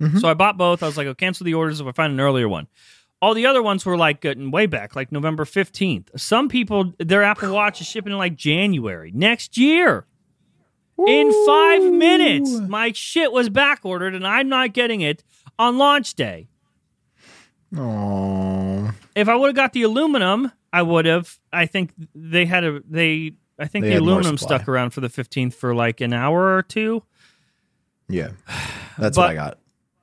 [0.00, 0.20] Mhm.
[0.20, 0.82] So I bought both.
[0.82, 2.66] I was like, I'll cancel the orders if I find an earlier one.
[3.22, 6.08] All the other ones were like getting way back, like November 15th.
[6.20, 10.06] Some people, their Apple Watch is shipping in like January next year.
[11.06, 15.24] In five minutes, my shit was back ordered and I'm not getting it
[15.58, 16.48] on launch day.
[17.76, 21.38] Oh, If I would have got the aluminum, I would have.
[21.52, 23.32] I think they had a they.
[23.58, 27.02] I think the aluminum stuck around for the 15th for like an hour or two.
[28.08, 28.30] yeah.
[28.98, 29.58] That's what I got.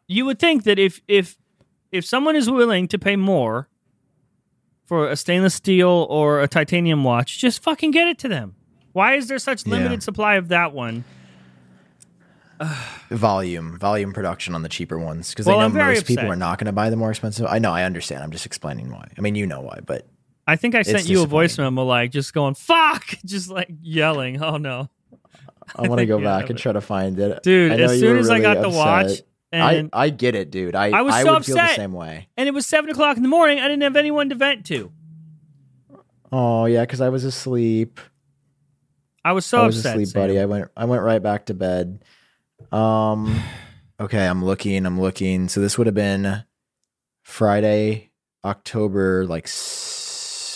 [0.08, 1.38] you would think that if if
[1.92, 3.68] if someone is willing to pay more
[4.86, 8.56] for a stainless steel or a titanium watch, just fucking get it to them.
[8.94, 10.00] Why is there such limited Yeah.
[10.00, 11.04] supply of that one?
[13.10, 16.60] volume, volume production on the cheaper ones because Well, they know most people are not
[16.60, 17.46] going to buy the more expensive.
[17.50, 18.24] I know, I understand.
[18.24, 19.08] I'm just explaining why.
[19.18, 20.08] I mean, you know why, but
[20.52, 24.44] I think I sent you a voice memo like just going fuck, just like yelling.
[24.44, 24.90] Oh no,
[25.74, 27.42] I want to go back and try to find it.
[27.42, 27.72] dude!
[27.72, 29.22] I As soon as I really got the watch,
[29.54, 30.76] and I, I get it, dude.
[30.76, 31.78] I, I was I so would feel the upset.
[31.78, 32.28] same way.
[32.36, 34.92] and it was seven o'clock in the morning, I didn't have anyone to vent to.
[36.34, 38.02] Oh yeah, because I was asleep.
[39.24, 40.22] I was so I was upset, asleep, Sam.
[40.22, 40.38] buddy.
[40.38, 42.04] I went I went right back to bed.
[42.74, 43.42] Um
[44.02, 45.48] okay, I'm looking, I'm looking.
[45.48, 46.44] So this would have been
[47.24, 48.12] Friday,
[48.44, 49.48] October like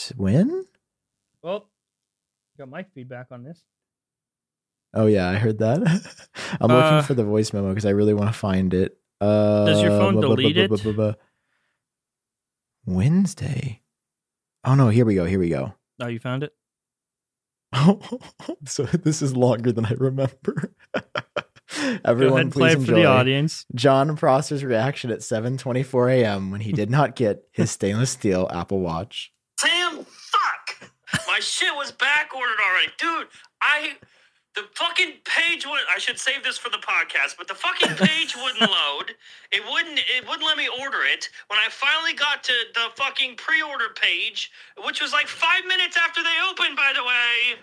[0.05, 0.65] s- when?
[1.41, 1.69] Well,
[2.57, 3.63] got my feedback on this.
[4.93, 5.79] Oh yeah, I heard that.
[6.61, 8.97] I'm Uh, looking for the voice memo because I really want to find it.
[9.21, 10.95] Uh Does your phone blah, blah, delete blah, it?
[10.95, 11.13] blah.
[12.85, 13.81] Wednesday.
[14.63, 15.25] Oh no, here we go.
[15.25, 15.73] Here we go.
[16.01, 16.53] Oh, you found it?
[18.65, 20.71] so this is longer than I remember.
[20.93, 22.85] Go Everyone, ahead and please play it enjoy.
[22.85, 23.65] for the audience.
[23.75, 26.51] Jon Prosser's reaction at 7:24 a.m.
[26.51, 29.33] when he did not get his stainless steel Apple Watch.
[29.59, 30.91] Sam, fuck!
[31.27, 32.91] My shit was back ordered already.
[32.97, 33.27] Dude,
[33.61, 33.93] I.
[34.55, 35.81] The fucking page would.
[35.93, 39.11] I should save this for the podcast, but the fucking page wouldn't load.
[39.51, 39.99] It wouldn't.
[39.99, 41.27] It wouldn't let me order it.
[41.47, 44.51] When I finally got to the fucking pre-order page,
[44.85, 47.59] which was like five minutes after they opened, by the way,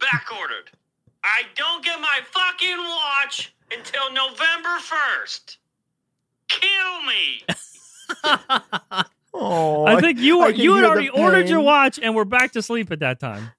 [0.00, 0.70] back ordered.
[1.24, 5.58] I don't get my fucking watch until November first.
[6.48, 7.42] Kill me.
[9.32, 12.26] Oh, I think you were you had hear the already ordered your watch and were
[12.26, 13.52] back to sleep at that time.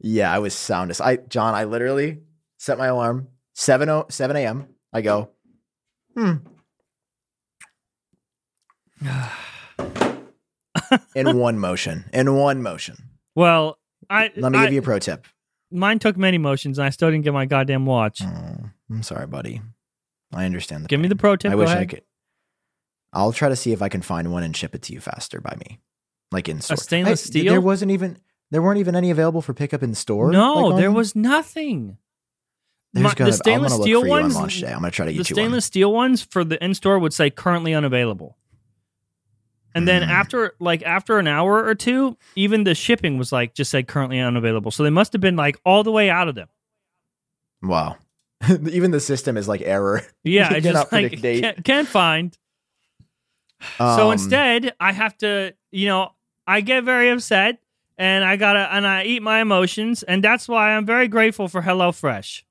[0.00, 0.92] Yeah, I was sound.
[1.00, 2.20] I Jon, I literally
[2.58, 4.66] set my alarm 7 o- 7 a.m.
[4.92, 5.30] I go,
[6.16, 6.34] hmm.
[11.14, 12.04] in one motion.
[12.12, 12.96] In one motion.
[13.34, 15.26] Well, I Let me I- give you a pro tip.
[15.70, 18.20] mine took many motions and I still didn't get my goddamn watch.
[18.22, 19.60] Oh, I'm sorry, buddy.
[20.32, 21.52] I understand the Give me the pro tip.
[21.52, 22.02] I wish I could.
[23.12, 25.40] I'll try to see if I can find one and ship it to you faster
[25.40, 25.80] by me,
[26.30, 26.76] like in store.
[26.76, 27.52] stainless I- steel?
[27.52, 28.18] There wasn't even.
[28.50, 30.30] There weren't even any available for pickup in store.
[30.32, 31.98] No, like, there was nothing.
[32.92, 34.50] There's my- the gonna, stainless I'm gonna steel ones- on.
[34.68, 37.12] I'm gonna try to The get you stainless steel ones for the in store would
[37.12, 38.36] say currently unavailable.
[39.72, 40.10] And then Hmm.
[40.10, 44.18] after like after an hour or two, even the shipping was like just said currently
[44.18, 44.72] unavailable.
[44.72, 46.48] So they must have been like all the way out of them.
[47.62, 47.98] Wow.
[48.68, 50.02] even the system is like error.
[50.24, 51.42] Yeah, cannot just like date.
[51.42, 52.36] can't, can't find.
[53.78, 56.10] so Um, instead, I have to, you know,
[56.48, 57.58] I get very upset
[58.00, 61.62] and I gotta and I eat my emotions, and that's why I'm very grateful for
[61.62, 62.42] HelloFresh.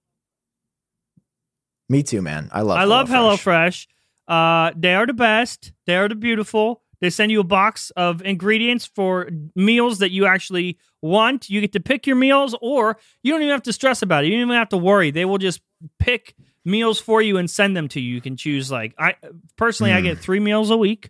[1.90, 2.50] me too, man.
[2.54, 2.78] I love.
[2.78, 3.88] I love HelloFresh.
[4.28, 5.74] Uh, they are the best.
[5.88, 6.84] They are the beautiful.
[7.02, 11.50] They send you a box of ingredients for meals that you actually want.
[11.50, 14.28] You get to pick your meals, or you don't even have to stress about it.
[14.28, 15.10] You don't even have to worry.
[15.10, 15.62] They will just
[15.98, 16.36] pick
[16.66, 18.14] meals for you and send them to you.
[18.14, 19.16] You can choose like I
[19.58, 20.04] personally I Hmm.
[20.08, 21.10] get three meals a week.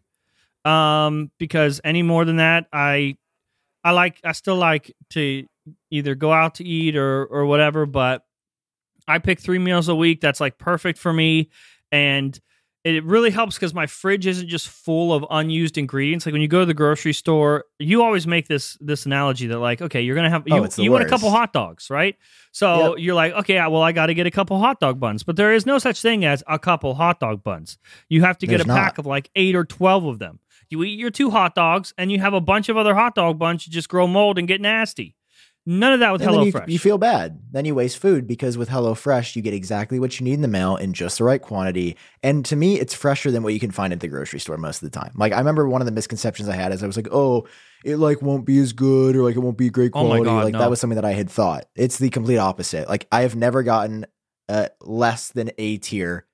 [0.65, 3.17] Um, because any more than that, I
[3.83, 5.45] I like I still like to
[5.91, 8.23] either go out to eat or or whatever, but
[9.07, 10.21] I pick three meals a week.
[10.21, 11.49] That's like perfect for me.
[11.91, 12.39] And
[12.85, 16.25] it really helps because my fridge isn't just full of unused ingredients.
[16.25, 19.59] Like when you go to the grocery store, you always make this this analogy that
[19.59, 22.15] like, okay, you're gonna have Oh, you, you want a couple hot dogs, right?
[22.51, 25.35] So you're like, okay, well, I got to get a couple hot dog buns, but
[25.35, 27.77] there is no such thing as a couple hot dog buns.
[28.07, 30.39] You have to get There's a pack of like eight or twelve of them.
[30.69, 33.39] You eat your two hot dogs, and you have a bunch of other hot dog
[33.39, 33.65] buns.
[33.65, 35.15] You just grow mold and get nasty.
[35.65, 37.41] None of that with then you, you feel bad.
[37.51, 40.47] Then you waste food because with HelloFresh, you get exactly what you need in the
[40.47, 41.95] mail in just the right quantity.
[42.23, 44.81] And to me, it's fresher than what you can find at the grocery store most
[44.81, 45.11] of the time.
[45.15, 47.47] Like I remember one of the misconceptions I had is I was like, oh,
[47.85, 50.23] it like won't be as good or like it won't be great Oh quality.
[50.23, 50.59] God, like no.
[50.59, 51.65] that was something that I had thought.
[51.75, 52.89] It's the complete opposite.
[52.89, 54.07] Like I have never gotten
[54.47, 56.25] uh, less than A tier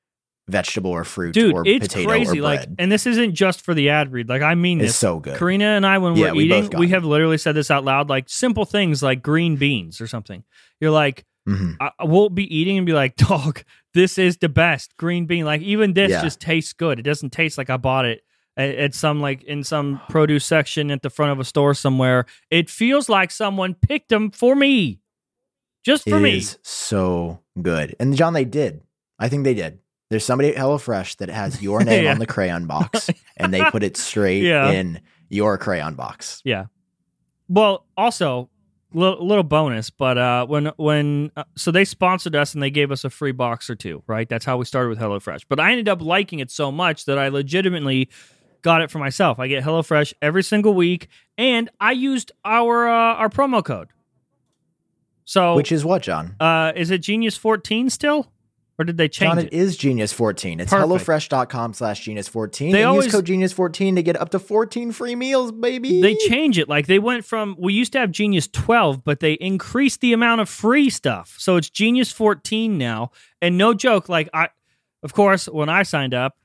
[0.48, 2.40] vegetable or fruit Dude, or it's potato crazy.
[2.40, 4.30] or Like, and this isn't just for the ad read.
[4.30, 4.98] Like, I mean it's this.
[4.98, 5.38] so good.
[5.38, 8.10] Karina and I, when Yeah, we're we eating, we have literally said this out loud.
[8.10, 10.44] Like simple things like green beans or something.
[10.80, 11.72] You're like, mm-hmm.
[11.80, 13.64] I, we'll be eating and be like, dog,
[13.96, 15.46] this is the best green bean.
[15.46, 16.22] Like even this Yeah.
[16.22, 17.00] just tastes good.
[17.00, 18.22] It doesn't taste like I bought it
[18.56, 22.26] at, at some like in some produce section at the front of a store somewhere.
[22.52, 25.00] It feels like someone picked them for me,
[25.84, 26.44] just for It me.
[26.62, 27.96] so good.
[28.00, 28.82] And Jon, they did.
[29.18, 29.80] I think they did.
[30.16, 32.12] There's somebody at HelloFresh that has your name Yeah.
[32.14, 34.72] on the crayon box, and they put it straight Yeah.
[34.72, 36.42] in your crayon box.
[36.46, 36.68] Yeah.
[37.50, 38.50] Well, also
[38.94, 42.92] little, little bonus, but uh, when when uh, so they sponsored us and they gave
[42.94, 44.30] us a free box or two, right?
[44.30, 45.44] That's how we started with HelloFresh.
[45.50, 48.10] But I ended up liking it so much that I legitimately
[48.62, 49.38] got it for myself.
[49.38, 53.90] I get HelloFresh every single week, and I used our uh, our promo code.
[55.26, 56.36] So, Which is what, Jon?
[56.40, 58.32] uh, is it Genius fourteen still?
[58.78, 59.46] Or did they change Jon, it?
[59.48, 60.60] it is Genius 14.
[60.60, 60.90] It's Perfect.
[60.90, 62.74] HelloFresh.com slash Genius 14.
[62.74, 66.02] They and always- use code Genius 14 to get up to 14 free meals, baby.
[66.02, 66.68] They change it.
[66.68, 70.42] Like they went from we used to have Genius 12, but they increased the amount
[70.42, 71.36] of free stuff.
[71.38, 73.12] So it's Genius 14 now.
[73.42, 74.50] And no joke, like I
[75.04, 76.36] of course, when I signed up,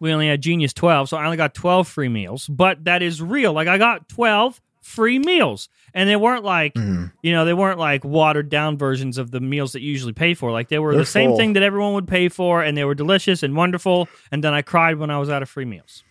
[0.00, 3.22] we only had Genius 12, so I only got 12 free meals, but that is
[3.22, 3.52] real.
[3.52, 5.68] Like I got 12 free meals.
[5.94, 7.12] And they weren't like, Mhm.
[7.22, 10.34] you know, they weren't like watered down versions of the meals that you usually pay
[10.34, 10.50] for.
[10.50, 11.38] Like they were They're the same full.
[11.38, 14.62] thing that everyone would pay for and they were delicious and wonderful, and then I
[14.62, 16.04] cried when I was out of free meals.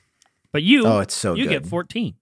[0.52, 1.64] But you Oh, it's so you good.
[1.64, 2.16] get 14.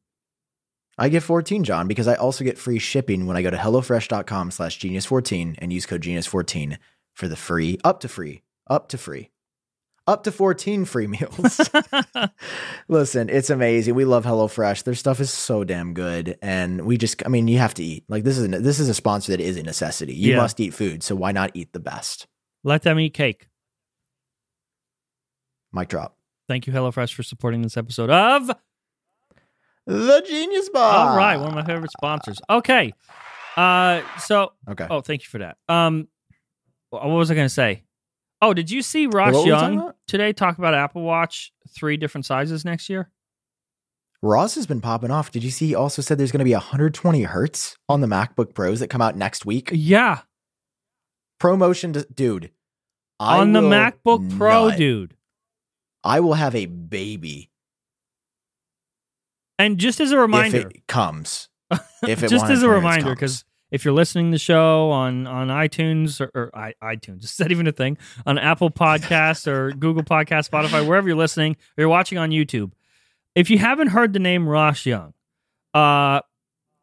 [0.98, 4.52] I get 14, Jon, because I also get free shipping when I go to HelloFresh.com
[4.52, 6.78] slash Genius14 and use code Genius14
[7.14, 9.30] for the free, up to free, up to free,
[10.08, 11.60] up to 14 free meals.
[12.88, 13.96] Listen, it's amazing.
[13.96, 14.84] We love HelloFresh.
[14.84, 16.38] Their stuff is so damn good.
[16.42, 18.04] And we just, I mean, you have to eat.
[18.08, 20.14] Like, this is, a, this is a sponsor that is a necessity.
[20.14, 20.38] You Yeah.
[20.38, 21.02] must eat food.
[21.04, 22.28] So why not eat the best?
[22.64, 23.48] Let them eat cake.
[25.74, 26.16] Mic drop.
[26.48, 28.52] Thank you, HelloFresh, for supporting this episode of.
[29.88, 31.10] The Genius Bar.
[31.12, 32.40] All right, one of my favorite sponsors.
[32.50, 32.94] Okay,
[33.58, 34.88] uh, so Okay.
[34.90, 35.58] oh, thank you for that.
[35.70, 36.08] Um,
[36.90, 37.84] what was I going to say?
[38.46, 41.52] Oh, did you see Ross What were we talking Young today talk about Apple Watch
[41.76, 43.10] three different sizes next year?
[44.22, 45.32] Ross has been popping off.
[45.32, 48.54] Did you see he also said there's going to be 120 hertz on the MacBook
[48.54, 49.70] Pros that come out next week?
[49.72, 50.20] Yeah,
[51.40, 52.52] promotion to, dude
[53.20, 55.16] I on the MacBook Pro, dude.
[56.04, 57.50] i will have a baby
[59.58, 61.50] And just as a reminder, if it comes
[62.08, 63.44] if it just as a reminder, because
[63.76, 67.52] if you're listening to the show on on iTunes or, or I, iTunes, is that
[67.52, 67.98] even a thing?
[68.26, 72.72] On Apple Podcasts or Google Podcasts, Spotify, wherever you're listening, or you're watching on YouTube.
[73.36, 75.14] If you haven't heard the name Ross Young,
[75.74, 76.22] uh,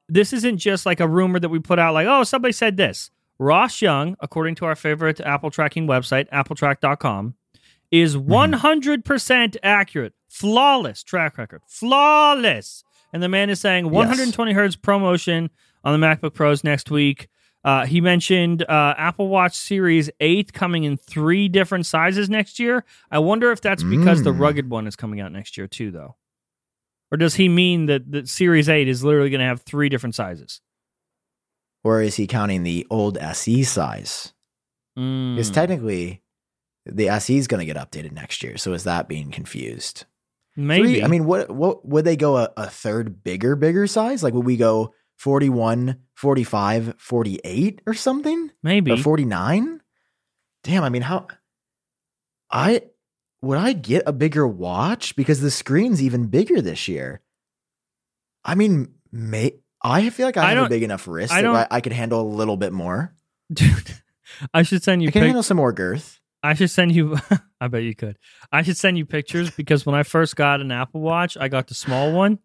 [0.06, 3.10] this isn't just like a rumor that we put out, like, oh, somebody said this.
[3.38, 7.34] Ross Young, according to our favorite Apple tracking website, appletrack.com,
[7.90, 12.84] is 100% accurate, flawless track record, flawless.
[13.14, 15.50] And the man is saying 120 hertz promotion
[15.84, 17.28] on the MacBook Pros next week.
[17.64, 22.84] Uh, he mentioned uh, Apple Watch Series 8 coming in three different sizes next year.
[23.10, 24.40] I wonder if that's because the Mm.
[24.40, 26.16] rugged one is coming out next year too, though.
[27.12, 30.14] Or does he mean that the Series 8 is literally going to have three different
[30.14, 30.60] sizes?
[31.84, 34.32] or is he counting the old se size
[34.96, 35.34] Mm.
[35.34, 36.22] because technically
[36.86, 40.04] the se is going to get updated next year so is that being confused
[40.54, 40.84] Maybe.
[40.94, 44.32] Three- i mean what what would they go a, a third bigger bigger size like
[44.34, 44.92] would we go
[45.22, 48.90] 41 45 48 or something maybe.
[48.90, 49.80] or 49
[50.64, 51.28] damn i mean how
[52.50, 52.82] i
[53.40, 57.20] would i get a bigger watch because the screen's even bigger this year
[58.44, 61.68] i mean may i feel like i, I have a big enough wrist I that
[61.70, 63.14] I, I could handle a little bit more
[63.52, 63.94] Dude,
[64.52, 65.08] I should send you.
[65.08, 67.16] i can pic- handle some more girth I should send you.
[67.60, 68.18] I bet you could.
[68.50, 71.68] I should send you pictures because when I first got an Apple Watch, I got
[71.68, 72.40] the small one.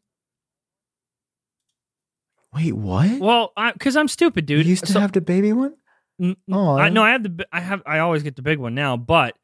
[2.58, 4.66] Wait what Well, because I'm stupid, dude.
[4.66, 5.74] you used to So- have the baby one
[6.22, 6.78] N- Aw.
[6.78, 7.46] I no, I have the.
[7.52, 7.84] I have.
[7.86, 9.36] I always get the big one now, but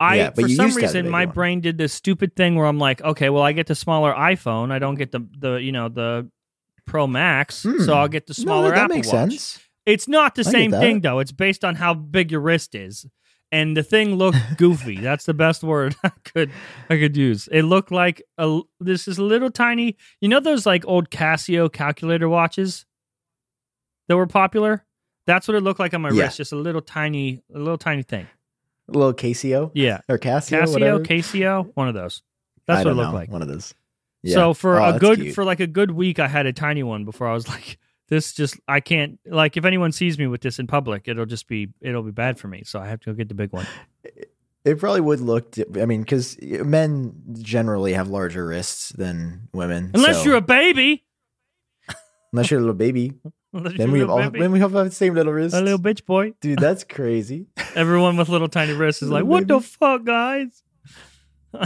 [0.00, 1.34] I Yeah, but for some used to have the reason my one.
[1.34, 4.72] brain did this stupid thing where I'm like, okay, well, I get the smaller iPhone.
[4.72, 6.28] I don't get the the you know the
[6.86, 7.82] Pro Max, Hmm.
[7.84, 9.30] so I'll get the smaller no, that Apple makes Watch.
[9.30, 11.20] sense It's not the I same thing though.
[11.20, 13.06] It's based on how big your wrist is.
[13.50, 14.96] And the thing looked goofy.
[15.00, 16.50] That's the best word I could
[16.90, 17.48] I could use.
[17.50, 19.96] It looked like a this is a little tiny.
[20.20, 22.84] You know those like old Casio calculator watches
[24.08, 24.84] that were popular?
[25.26, 26.24] That's what it looked like on my Yeah.
[26.24, 26.36] wrist.
[26.38, 28.26] Just a little tiny a little tiny thing.
[28.88, 30.00] a little casio Yeah.
[30.08, 31.00] or casio Casio, whatever.
[31.00, 32.22] Casio, one of those.
[32.66, 33.14] That's I what it looked know.
[33.18, 33.30] like.
[33.30, 33.74] one of those
[34.26, 35.34] So for Oh, a good cute.
[35.34, 38.32] for like a good week, I had a tiny one before I was like, this
[38.32, 41.68] just I can't like if anyone sees me with this in public, it'll just be
[41.80, 42.62] it'll be bad for me.
[42.64, 43.66] So I have to go get the big one.
[44.64, 45.54] It probably would look.
[45.80, 49.92] I mean, because men generally have larger wrists than women.
[49.94, 51.04] Unless so- you're a baby.
[52.32, 53.14] unless you're a little baby,
[53.52, 54.40] then we have all, baby.
[54.40, 55.56] then we have the same little wrists.
[55.56, 56.34] a little bitch boy.
[56.40, 57.46] Dude, that's crazy.
[57.74, 60.62] Everyone with little tiny wrists is like, Little what the fuck, guys?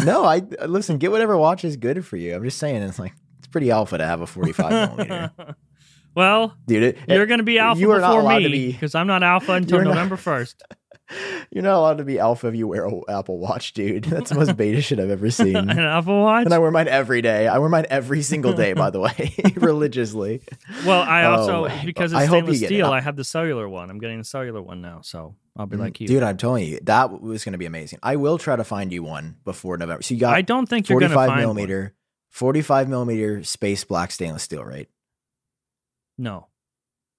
[0.05, 0.99] no, I listen.
[0.99, 2.35] Get whatever watch is good for you.
[2.35, 5.57] I'm just saying, it's like it's pretty alpha to have a 45 millimeter,
[6.15, 6.83] well, dude.
[6.83, 9.07] It, you're going to be alpha you are not before allowed me be- because I'm
[9.07, 10.55] not alpha until not- November 1st.
[11.51, 14.05] You're not allowed to be alpha if you wear an Apple Watch, dude.
[14.05, 15.57] That's the most beta shit I've ever seen.
[15.57, 16.47] An Apple Watch?
[16.47, 17.49] And I wear mine every day.
[17.49, 20.41] I wear mine every single day, by the way, religiously.
[20.87, 23.91] well, I Oh also, because it's I stainless steel, I- have the cellular one.
[23.91, 25.01] I'm getting the cellular one now.
[25.03, 26.07] So I'll be mm, like you.
[26.09, 27.99] Dude, I'm telling you, that was going to be amazing.
[28.03, 30.03] I will try to find you one before November.
[30.03, 31.95] So you got I don't think you're going to 45 find millimeter,
[32.31, 34.89] 45 millimeter space black stainless steel, right?
[36.19, 36.49] No.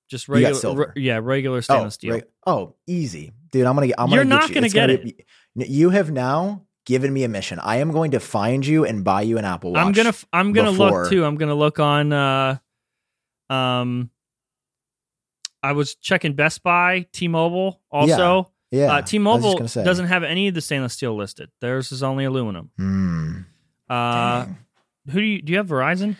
[0.09, 2.13] Just regular, re- yeah, regular stainless oh, steel.
[2.13, 3.31] right- oh, easy.
[3.51, 3.65] dude.
[3.65, 3.93] I'm gonna.
[3.97, 4.69] I'm You're gonna not get you.
[4.69, 5.17] gonna It's get
[5.55, 7.59] be- you have now given me a mission.
[7.59, 9.85] I am going to find you and buy you an Apple Watch.
[9.85, 11.25] I'm gonna I'm gonna before- look too.
[11.25, 12.11] I'm gonna look on.
[12.13, 12.57] uh
[13.49, 14.09] Um,
[15.63, 18.51] I was checking Best Buy, T-Mobile, also.
[18.71, 21.49] Yeah, uh, I was just T-Mobile doesn't have any of the stainless steel listed.
[21.61, 22.71] Theirs is only aluminum.
[22.77, 23.37] Hmm.
[23.89, 24.57] Uh, Dang.
[25.11, 25.51] who do you do?
[25.53, 26.17] You have Verizon?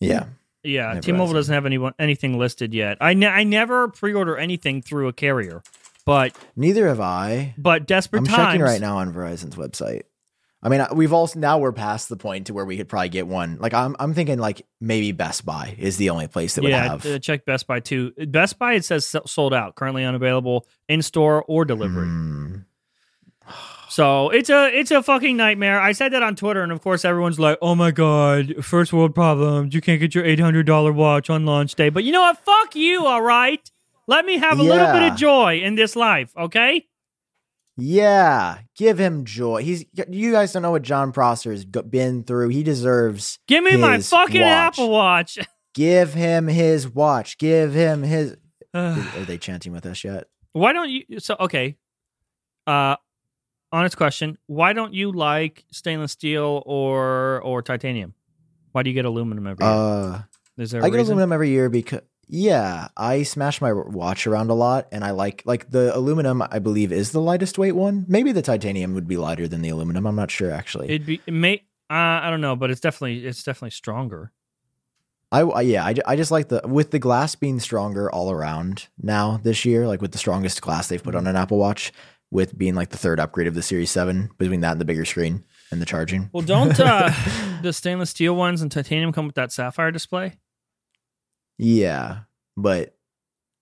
[0.00, 0.26] Yeah.
[0.62, 2.98] Yeah, T-Mobile doesn't have any anything listed yet.
[3.00, 5.62] I ne- I never pre-order anything through a carrier,
[6.04, 7.54] but Neither have I.
[7.56, 8.36] but desperate I'm times.
[8.36, 10.02] checking right now on Verizon's website.
[10.60, 13.28] I mean, we've also now we're past the point to where we could probably get
[13.28, 13.58] one.
[13.60, 16.88] Like I'm, I'm thinking like maybe Best Buy is the only place that would yeah,
[16.88, 17.06] have.
[17.06, 18.10] uh, check Best Buy too.
[18.26, 22.06] Best Buy it says sold out, currently unavailable in store or delivery.
[22.06, 22.56] Hmm.
[23.98, 25.80] So it's a it's a fucking nightmare.
[25.80, 29.12] I said that on Twitter, and of course everyone's like, "Oh my god, first world
[29.12, 29.74] problems.
[29.74, 32.38] You can't get your eight hundred dollar watch on launch day." But you know what?
[32.38, 33.04] Fuck you.
[33.06, 33.60] All right.
[34.06, 36.86] Let me have a little bit of joy in this life, okay?
[37.76, 39.64] Yeah, give him joy.
[39.64, 39.84] He's.
[40.08, 42.50] You guys don't know what Jon Prosser has been through.
[42.50, 43.40] He deserves.
[43.48, 44.78] Give me my fucking watch.
[44.78, 45.40] Apple Watch.
[45.74, 47.36] Give him his watch.
[47.36, 48.36] Give him his.
[48.74, 50.28] Are they chanting with us yet?
[50.52, 51.18] why don't you?
[51.18, 51.76] So okay.
[52.64, 52.94] Uh,
[53.72, 58.14] honest question: Why don't you like stainless steel or or titanium?
[58.72, 59.74] Why do you get aluminum every year?
[59.74, 60.22] Uh,
[60.56, 61.12] Is there I get reason?
[61.12, 62.00] aluminum every year because
[62.30, 66.42] yeah, I smash my watch around a lot, and I like like the aluminum.
[66.42, 68.04] I believe is the lightest weight one.
[68.08, 70.06] Maybe the titanium would be lighter than the aluminum.
[70.06, 70.88] I'm not sure actually.
[70.88, 74.32] It'd be it may uh, I don't know, but it's definitely it's definitely stronger.
[75.32, 78.88] I, I yeah, I, I just like the with the glass being stronger all around
[79.00, 81.92] now this year, like with the strongest glass they've put on an Apple Watch,
[82.30, 85.04] with being like the third upgrade of the Series Seven between that and the bigger
[85.04, 86.28] screen and the charging.
[86.32, 87.10] Well, don't uh,
[87.62, 90.34] the stainless steel ones and titanium come with that sapphire display?
[91.58, 92.20] Yeah,
[92.56, 92.94] but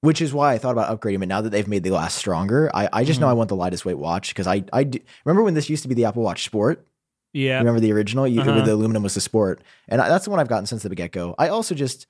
[0.03, 1.21] which is why I thought about upgrading.
[1.21, 3.31] But now that they've made the glass stronger, I, I just know Mhm.
[3.31, 5.89] I want the lightest weight watch because I I do, remember when this used to
[5.89, 6.87] be the Apple Watch Sport.
[7.33, 7.59] Yeah.
[7.59, 8.27] Remember the original?
[8.27, 8.63] You, Uh-huh.
[8.63, 11.13] The aluminum was the Sport, and I, that's the one I've gotten since the get
[11.13, 11.35] go.
[11.39, 12.07] I also just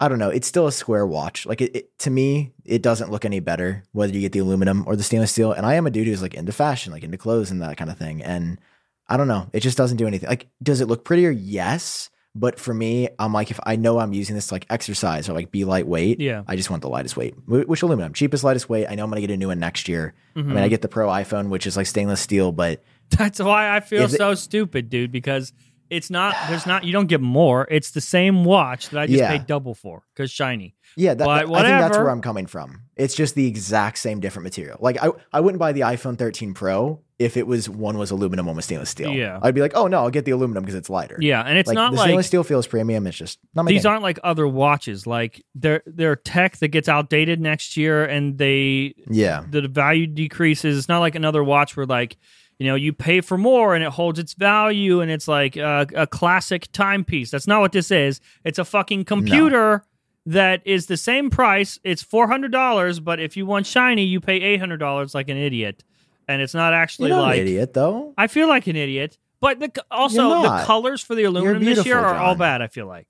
[0.00, 0.30] I don't know.
[0.30, 1.44] It's still a square watch.
[1.44, 4.84] Like it, it to me, it doesn't look any better whether you get the aluminum
[4.86, 5.52] or the stainless steel.
[5.52, 7.90] And I am a dude who's like into fashion, like into clothes and that kind
[7.90, 8.22] of thing.
[8.22, 8.60] And
[9.08, 9.48] I don't know.
[9.52, 10.28] It just doesn't do anything.
[10.28, 11.30] Like, does it look prettier?
[11.30, 12.10] Yes.
[12.34, 15.32] But for me, I'm like, if I know I'm using this to like exercise or
[15.32, 16.44] like be lightweight, Yeah.
[16.46, 17.34] I just want the lightest weight.
[17.48, 18.12] Which aluminum?
[18.12, 18.86] Cheapest, lightest weight.
[18.88, 20.14] I know I'm gonna get a new one next year.
[20.36, 20.56] I mean.
[20.56, 20.68] I mm-hmm.
[20.68, 24.14] get the Pro iPhone, which is like stainless steel, but That's why I feel If
[24.14, 25.52] it- so stupid, dude, because
[25.90, 27.66] it's not there's not you don't get more.
[27.70, 29.30] It's the same watch that I just Yeah.
[29.30, 30.74] paid double for cuz shiny.
[30.96, 32.82] Yeah, that, But I think that's where I'm coming from.
[32.96, 34.78] It's just the exact same different material.
[34.80, 38.46] Like I, I wouldn't buy the iPhone 13 Pro if it was one was aluminum,
[38.46, 39.12] one was stainless steel.
[39.12, 39.38] Yeah.
[39.42, 41.18] I'd be like, oh no, I'll get the aluminum because it's lighter.
[41.20, 43.06] Yeah, and it's like, not the like stainless steel feels premium.
[43.06, 43.90] It's just not my these thing.
[43.90, 45.06] aren't like other watches.
[45.06, 50.78] Like they're they're tech that gets outdated next year and they yeah, the value decreases.
[50.78, 52.16] It's not like another watch where like
[52.58, 55.86] you know you pay for more and it holds its value and it's like a,
[55.94, 57.30] a classic timepiece.
[57.30, 58.20] That's not what this is.
[58.44, 59.84] It's a fucking computer
[60.26, 61.78] that is the same price.
[61.84, 65.28] It's four hundred dollars, but if you want shiny, you pay eight hundred dollars like
[65.28, 65.84] an idiot.
[66.26, 68.12] And it's not actually you're not like an idiot though.
[68.18, 69.16] I feel like an idiot.
[69.40, 72.60] But the, also the colors for the aluminum this year are all bad.
[72.60, 73.06] I feel like.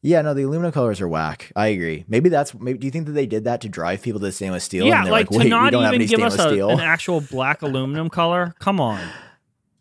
[0.00, 1.50] Yeah, no, the aluminum colors are whack.
[1.56, 2.04] I agree.
[2.08, 2.54] Maybe that's.
[2.54, 4.86] Maybe do you think that they did that to drive people to the stainless steel?
[4.86, 6.70] yeah, and they're like, like, to not we don't have even give us a, steel.
[6.70, 8.54] an actual black aluminum color.
[8.60, 9.00] Come on.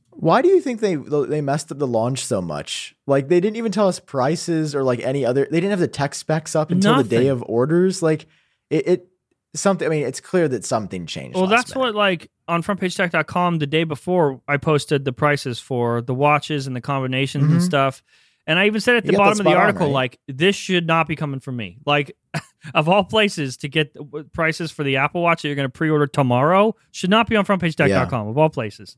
[0.10, 2.96] Why do you think they they messed up the launch so much?
[3.06, 5.48] Like they didn't even tell us prices or like any other.
[5.50, 8.02] They didn't have the tech specs up until the day of orders.
[8.02, 8.26] Like
[8.72, 9.08] it, it
[9.54, 9.86] something.
[9.86, 11.38] I mean, it's clear that something changed.
[11.38, 11.94] Well, that's minute.
[11.94, 16.76] what like on frontpagetech.com the day before I posted the prices for the watches and
[16.76, 17.66] the combinations and Mhm.
[17.66, 18.02] stuff.
[18.48, 19.94] And I even said at the bottom of the spot on, article, right?
[19.94, 21.78] like, this should not be coming from me.
[21.86, 22.16] Like,
[22.74, 25.72] of all places to get the prices for the Apple Watch that you're going to
[25.72, 28.96] pre order tomorrow, should not be on frontpagetech.com, of all places.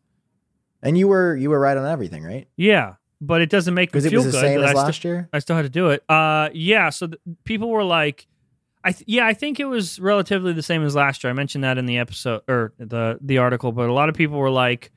[0.83, 2.47] And you were you were right on everything, right?
[2.55, 4.41] Yeah, but it doesn't make me Because it feel was the good.
[4.41, 5.27] same as I last year.
[5.33, 6.03] I still had to do it.
[6.07, 6.89] Uh, yeah.
[6.89, 8.27] So th- people were like,
[8.83, 11.31] I th- yeah, I think it was relatively the same as last year.
[11.31, 14.37] I mentioned that in the episode or the the article, but a lot of people
[14.37, 14.91] were like,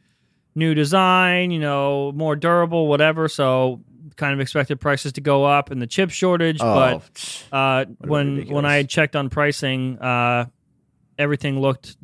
[0.54, 3.26] new design, you know, more durable, whatever.
[3.28, 3.80] So
[4.16, 7.42] kind of expected prices to go up and the chip shortage, but Oh, psh.
[7.52, 8.54] uh, when ridiculous.
[8.54, 10.46] when I had checked on pricing, uh,
[11.18, 11.96] everything looked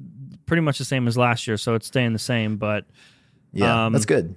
[0.47, 2.57] pretty much the same as last year, so it's staying the same.
[2.57, 2.85] But
[3.53, 4.35] yeah, um, that's good.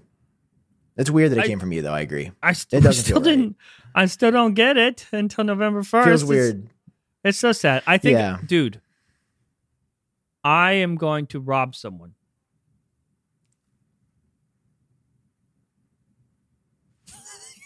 [0.98, 1.94] It's weird that it I- came from you, though.
[1.94, 2.32] I agree.
[2.44, 3.24] I st- It doesn't still right.
[3.26, 3.56] didn't.
[3.96, 6.08] I still don't get it until November first.
[6.08, 6.68] Feels weird.
[7.24, 7.84] It's so sad.
[7.88, 8.38] I think, Yeah.
[8.46, 8.82] dude,
[10.44, 12.14] I am going to rob someone.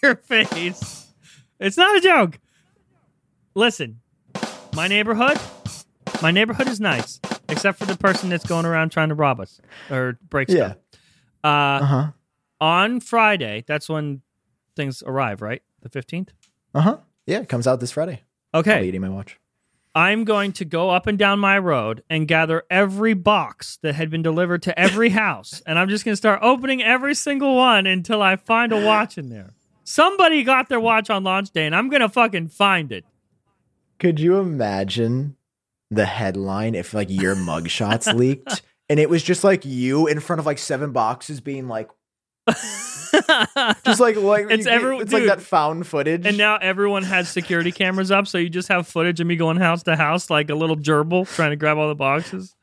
[0.06, 1.08] Your face.
[1.60, 2.38] It's not a joke.
[3.56, 4.01] Listen,
[4.76, 5.39] my neighborhood,
[6.22, 9.60] My neighborhood is nice, except for the person that's going around trying to rob us
[9.89, 10.74] or break Yeah.
[10.74, 10.78] stuff.
[11.43, 12.12] Uh, Uh huh.
[12.62, 14.22] on Friday, that's when
[14.76, 15.64] things arrive, right?
[15.82, 16.30] The 15th?
[16.76, 16.97] Uh huh.
[17.26, 18.22] Yeah, it comes out this Friday.
[18.53, 18.78] Okay.
[18.78, 19.39] I'll eating my watch.
[19.95, 24.12] I'm going to go up and down my road and gather every box that had
[24.12, 25.64] been delivered to every house.
[25.66, 29.18] And I'm just going to start opening every single one until I find a watch
[29.18, 29.53] in there.
[29.86, 33.05] Somebody got their watch on launch day, and I'm to fucking find it.
[33.99, 35.38] Could you imagine
[35.91, 40.39] the headline if like your mugshots leaked and it was just like you in front
[40.39, 41.89] of like seven boxes being like
[43.86, 46.25] just like like It's you- every- it's like that found footage.
[46.25, 49.57] And now everyone has security cameras up, so you just have footage of me going
[49.57, 52.55] house to house like a little gerbil trying to grab all the boxes.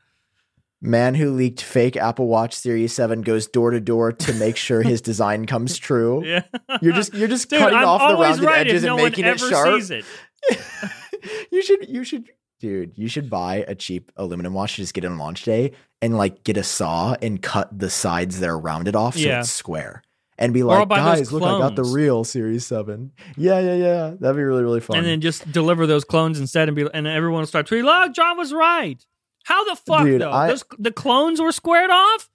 [0.85, 4.83] Man who leaked fake Apple Watch Series 7 goes door to door to make sure
[4.83, 6.23] his design comes true.
[6.25, 6.43] Yeah.
[6.81, 9.23] You're just you're just Dude, cutting I'm off the rounded right edges no and making
[9.25, 9.81] it sharp.
[9.89, 10.05] it.
[11.51, 12.25] you should you should
[12.59, 15.71] dude, you should buy a cheap aluminum watch to just get it on launch day
[16.01, 19.39] and like get a saw and cut the sides that are rounded off so Yeah.
[19.39, 20.03] it's square.
[20.37, 23.11] And be like, guys, look, I got the real Series 7.
[23.37, 24.13] Yeah, yeah, yeah.
[24.19, 24.97] That'd be really, really fun.
[24.97, 28.13] And then just deliver those clones instead and be and everyone will start tweeting, look,
[28.13, 29.05] Jon was right.
[29.43, 30.31] How the fuck Dude, though?
[30.31, 32.29] I- those, the clones were squared off?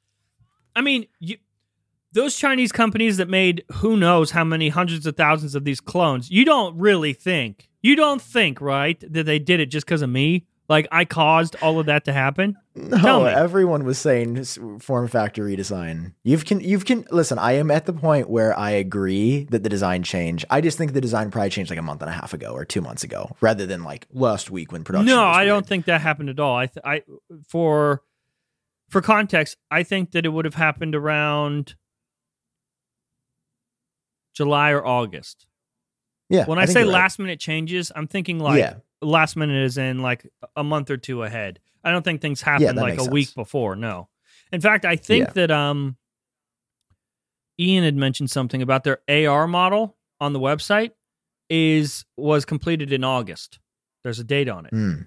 [0.77, 1.37] I mean, you,
[2.13, 6.31] those Chinese companies that made who knows how many hundreds of thousands of these clones,
[6.31, 10.11] you don't really think, you don't think, right, that they did it just because of
[10.11, 10.47] me?
[10.69, 12.57] Like I caused all of that to happen?
[12.75, 14.45] no, everyone was saying
[14.81, 16.13] form factor redesign.
[16.25, 19.71] You've can you've can listen, I am at the point where I agree that the
[19.71, 20.45] design change.
[20.51, 22.67] I just think the design probably changed like a month and a half ago or
[22.67, 26.03] 2 months ago rather than like last week when production No, I don't think that
[26.03, 26.57] happened at all.
[26.57, 27.03] I, th- I,
[27.49, 28.03] for,
[28.91, 31.77] for context, I think that it would have happened around
[34.35, 35.47] July or August.
[36.29, 36.45] Yeah.
[36.45, 36.99] When I, think say you're right.
[36.99, 38.75] last minute changes, I'm thinking like Yeah.
[39.03, 40.27] Last minute is in like
[40.57, 41.61] a month or two ahead.
[41.85, 43.77] I don't think things Yeah, happened like a makes week before.
[43.77, 44.09] No.
[44.53, 45.33] In fact, I think Yeah.
[45.35, 45.97] that um
[47.61, 50.93] Ian had mentioned something about their AR model on the website
[51.51, 53.59] is was completed in August.
[54.05, 54.71] There's a date on it.
[54.71, 55.03] Hmm.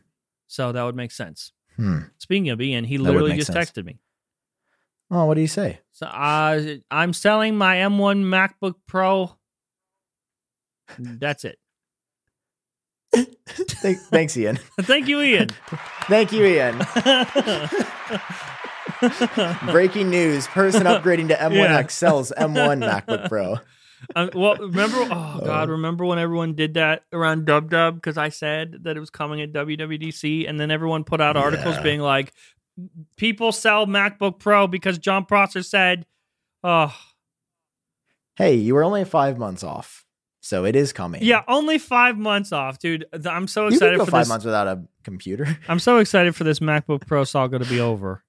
[0.47, 1.53] So that would make sense.
[1.77, 1.99] Hmm.
[2.17, 3.71] Speaking of Ian, he literally just sense.
[3.71, 3.99] texted me.
[5.09, 5.79] Oh, what do you say?
[5.91, 9.37] So uh, I'm selling my M1 MacBook Pro.
[10.97, 11.57] That's it.
[13.13, 14.57] Thank- Thanks, Ian.
[14.81, 15.49] Thank you, Ian.
[16.07, 16.79] Thank you, Ian.
[19.71, 21.87] Breaking news: Person upgrading to M1X Yeah.
[21.87, 23.57] sells M1 MacBook Pro.
[24.15, 24.97] Um, well, remember?
[25.11, 28.99] Oh God, remember when everyone did that around Dub Dub because I said that it
[28.99, 31.83] was coming at WWDC, and then everyone put out articles Yeah.
[31.83, 32.31] being like,
[33.17, 36.05] "People sell MacBook Pro because Jon Prosser said."
[36.63, 36.95] Oh,
[38.37, 40.05] Hey, you were only five months off,
[40.41, 41.23] so it is coming.
[41.23, 43.05] yeah, only five months off, dude.
[43.25, 44.29] I'm so you excited for five this.
[44.29, 48.23] months without a computer, I'm so excited for this MacBook Pro saga to be over.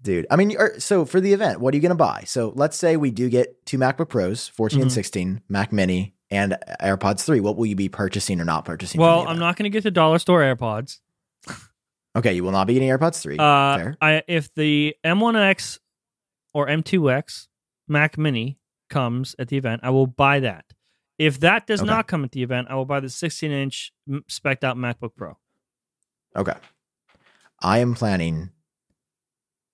[0.00, 0.26] dude.
[0.30, 2.22] I mean, so for the event, what are you going to buy?
[2.26, 4.94] So let's say we do get two MacBook Pros, 14 and Mhm.
[4.94, 7.40] 16, Mac Mini, and AirPods 3.
[7.40, 9.00] What will you be purchasing or not purchasing?
[9.00, 11.00] Well, I'm not going to get the dollar store AirPods.
[12.16, 13.36] Okay, you will not be getting AirPods 3.
[13.38, 13.96] Uh, Fair.
[14.00, 15.78] I if the M1X
[16.54, 17.48] or M2X
[17.86, 18.58] Mac Mini
[18.90, 20.64] comes at the event, I will buy that.
[21.18, 21.90] If that does Okay.
[21.90, 23.92] not come at the event, I will buy the 16 inch
[24.28, 25.36] spec'd out MacBook Pro.
[26.36, 26.54] Okay.
[27.60, 28.50] I am planning.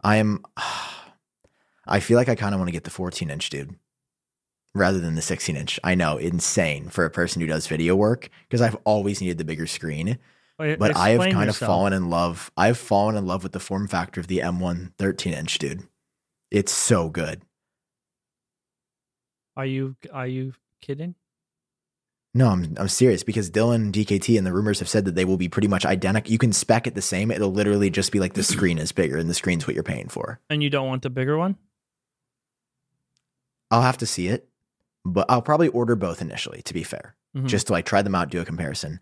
[0.02, 0.44] I am.
[1.86, 3.74] I feel like I kind of want to get the 14 inch, dude,
[4.74, 5.78] rather than the 16 inch.
[5.84, 9.44] I know, insane for a person who does video work because I've always needed the
[9.44, 10.18] bigger screen.
[10.58, 12.50] Wait, But I have kind of fallen in love.
[12.56, 15.82] I've fallen in love with the form factor of the M1 13 inch, dude.
[16.50, 17.42] It's so good.
[19.56, 21.16] Are you are you kidding?
[22.36, 25.36] No, I'm I'm serious because Dylan, DKT, and the rumors have said that they will
[25.36, 26.32] be pretty much identical.
[26.32, 27.30] You can spec it the same.
[27.30, 30.08] It'll literally just be like the screen is bigger and the screen's what you're paying
[30.08, 30.40] for.
[30.50, 31.56] And you don't want the bigger one?
[33.70, 34.48] I'll have to see it,
[35.04, 36.62] but I'll probably order both initially.
[36.62, 37.46] To be fair, Mhm.
[37.46, 38.98] just to like try them out, do a comparison.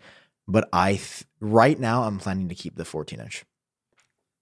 [0.46, 3.44] But I th- right now I'm planning to keep the 14 inch,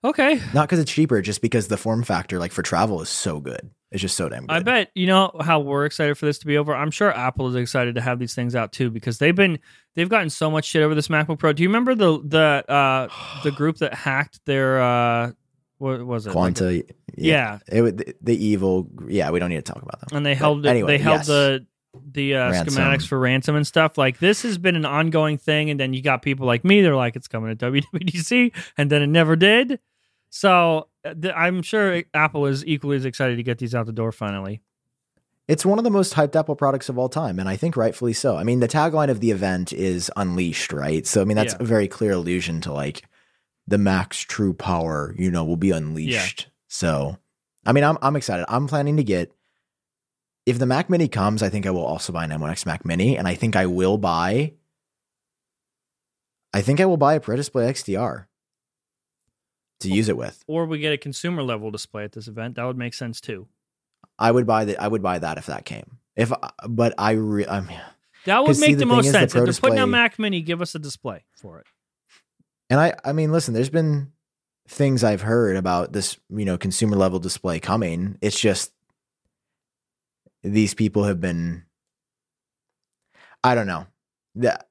[0.05, 0.41] Okay.
[0.55, 3.71] not because it's cheaper, just because the form factor, like for travel, is so good.
[3.91, 4.53] It's just so damn good.
[4.53, 6.75] I bet you know how we're excited for this to be over.
[6.75, 9.59] I'm sure Apple is excited to have these things out too because they've been
[9.97, 11.53] they've gotten so much shit over this MacBook Pro.
[11.53, 13.09] Do you remember the the uh
[13.43, 15.33] the group that hacked their uh
[15.79, 16.29] what was it?
[16.29, 16.85] Like Quanta,
[17.17, 17.59] yeah.
[17.67, 18.87] it would the, the evil.
[19.09, 20.17] Yeah, we don't need to talk about them.
[20.19, 21.27] and they But held anyway, they held yes.
[21.27, 21.67] the
[22.13, 23.99] the uh, schematics for ransom and stuff.
[23.99, 26.83] Like this has been an ongoing thing, and then you got people like me.
[26.83, 29.81] They're like, it's coming to WWDC, and then it never did.
[30.31, 33.93] So uh, th- I'm sure Apple is equally as excited to get these out the
[33.93, 34.63] door finally.
[35.49, 38.13] It's one of the most hyped Apple products of all time, and I think rightfully
[38.13, 38.37] so.
[38.37, 41.05] I mean, the tagline of the event is "Unleashed," right?
[41.07, 41.63] So, I mean, that's Yeah.
[41.63, 43.03] a very clear allusion to like
[43.67, 46.49] the max true power, you know, will be unleashed.
[46.69, 47.19] So,
[47.67, 48.47] I mean, I'm I'm excited.
[48.49, 49.33] I'm planning to get
[50.47, 53.19] if the Mac Mini comes, I think I will also buy an M1X Mac Mini,
[53.19, 54.53] and I think I will buy.
[56.55, 58.27] I think I will buy a Pro Display XDR
[59.81, 60.43] to use it with.
[60.47, 62.57] Or we get a consumer level display at this event.
[62.57, 63.49] That would make sense too.
[64.19, 64.81] I would buy that.
[64.81, 65.99] I would buy that if that came.
[66.17, 67.81] If uh, but I, re, I mean,
[68.27, 69.35] That would make the the most is the sense.
[69.35, 71.67] If they're putting out Mac Mini, give us a display for it.
[72.69, 73.55] and I, I mean, listen.
[73.55, 74.13] There's been
[74.69, 78.19] things I've heard about this, you know, consumer level display coming.
[78.21, 78.73] It's just
[80.43, 81.65] these people have been.
[83.43, 83.87] I don't know.
[84.35, 84.69] That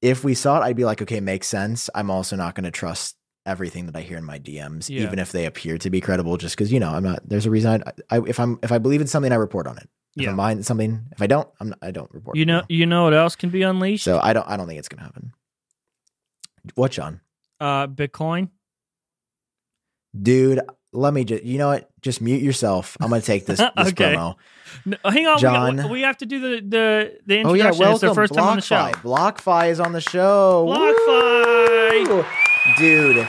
[0.00, 1.90] if we saw it, I'd be like, okay, makes sense.
[1.94, 3.17] I'm also not going to trust
[3.48, 5.02] everything that I hear in my DMs, Yeah.
[5.02, 6.36] even if they appear to be credible.
[6.36, 7.20] Just because you know, I'm not.
[7.28, 7.82] There's a reason.
[8.10, 9.88] I, I if I'm if I believe in something, I report on it.
[10.16, 10.30] If Yeah.
[10.30, 12.36] I'm buying something, if I don't, I'm not, I don't report.
[12.36, 14.04] You know, you know what else can be unleashed?
[14.04, 14.46] So I don't.
[14.48, 15.32] I don't think it's going to happen.
[16.74, 17.20] What, Jon?
[17.60, 18.50] uh, Bitcoin.
[20.20, 20.60] Dude,
[20.92, 21.44] let me just.
[21.44, 21.90] You know what?
[22.02, 22.96] Just mute yourself.
[23.00, 24.14] I'm going to take this, this Okay.
[24.14, 24.36] promo.
[24.84, 25.90] No, hang on, we- Jon.
[25.90, 27.90] We, have to do the the the Oh yeah, welcome.
[27.92, 28.76] it's the first time on the show.
[28.76, 28.92] BlockFi.
[29.02, 30.66] BlockFi is on the show.
[30.68, 32.08] BlockFi.
[32.08, 32.24] Woo!
[32.76, 33.26] Dude.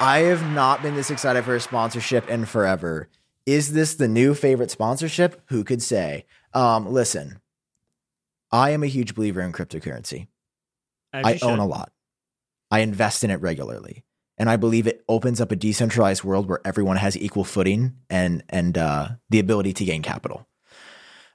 [0.00, 3.08] I have not been this excited for a sponsorship in forever.
[3.46, 5.42] Is this the new favorite sponsorship?
[5.46, 6.24] Who could say?
[6.54, 7.40] Um, listen,
[8.50, 10.28] I am a huge believer in cryptocurrency.
[11.12, 11.92] As I own a lot.
[12.70, 14.04] I invest in it regularly.
[14.38, 18.42] And I believe it opens up a decentralized world where everyone has equal footing and
[18.48, 20.46] and uh, the ability to gain capital.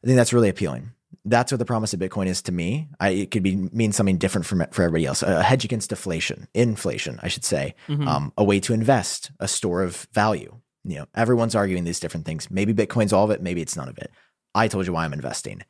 [0.04, 0.92] I think that's really appealing.
[1.24, 2.90] That's what the promise of Bitcoin is to me.
[3.00, 5.24] I, it could be mean something different from for everybody else.
[5.24, 7.76] A hedge against deflation, inflation, I should say.
[7.88, 8.08] Mhm.
[8.08, 10.60] Um, a way to invest, a store of value.
[10.84, 12.52] You know, everyone's arguing these different things.
[12.52, 13.42] Maybe Bitcoin's all of it.
[13.42, 14.12] Maybe it's none of it.
[14.54, 15.62] I told you why I'm investing.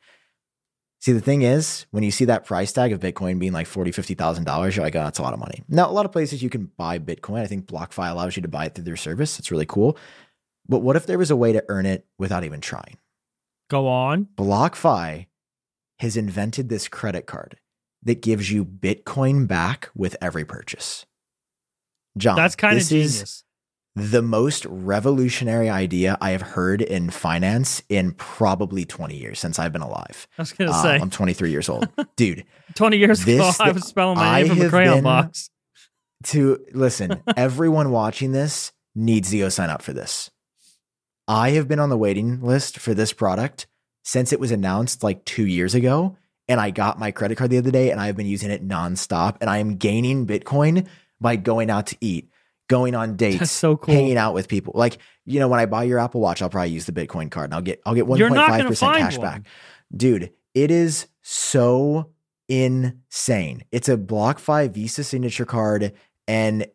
[1.00, 3.92] See, the thing is, when you see that price tag of Bitcoin being like forty,
[3.92, 5.62] fifty thousand dollars, you're like, oh, that's a lot of money.
[5.68, 7.40] Now, a lot of places you can buy Bitcoin.
[7.42, 9.38] I think BlockFi allows you to buy it through their service.
[9.38, 9.96] It's really cool.
[10.68, 12.96] But what if there was a way to earn it without even trying?
[13.68, 14.26] Go on.
[14.36, 15.26] BlockFi
[15.98, 17.56] has invented this credit card
[18.02, 21.06] that gives you Bitcoin back with every purchase.
[22.16, 23.44] John, That's kind of this is genius.
[23.94, 29.72] the most revolutionary idea I have heard in finance in probably 20 years since I've
[29.72, 30.26] been alive.
[30.38, 31.88] I was gonna Um, say I'm 23 years old.
[32.16, 32.44] Dude,
[32.74, 35.50] twenty years ago, this- I was spelling my I name from a crayon box.
[36.24, 40.30] to listen, everyone watching this needs to go sign up for this.
[41.28, 43.66] I have been on the waiting list for this product
[44.06, 46.16] since it was announced like two years ago.
[46.48, 49.38] And I got my credit card the other day and I've been using it nonstop.
[49.40, 50.86] And I am gaining Bitcoin
[51.20, 52.30] by going out to eat,
[52.68, 53.92] going on dates, so cool.
[53.92, 54.74] hanging out with people.
[54.76, 57.46] Like, you know, when I buy your Apple Watch, I'll probably use the Bitcoin card
[57.46, 59.26] and I'll get I'll get You're not gonna 1.5% find cash one.
[59.26, 59.42] back.
[59.96, 62.12] Dude, it is so
[62.48, 63.64] insane.
[63.72, 65.94] It's a BlockFi Visa signature card
[66.28, 66.68] and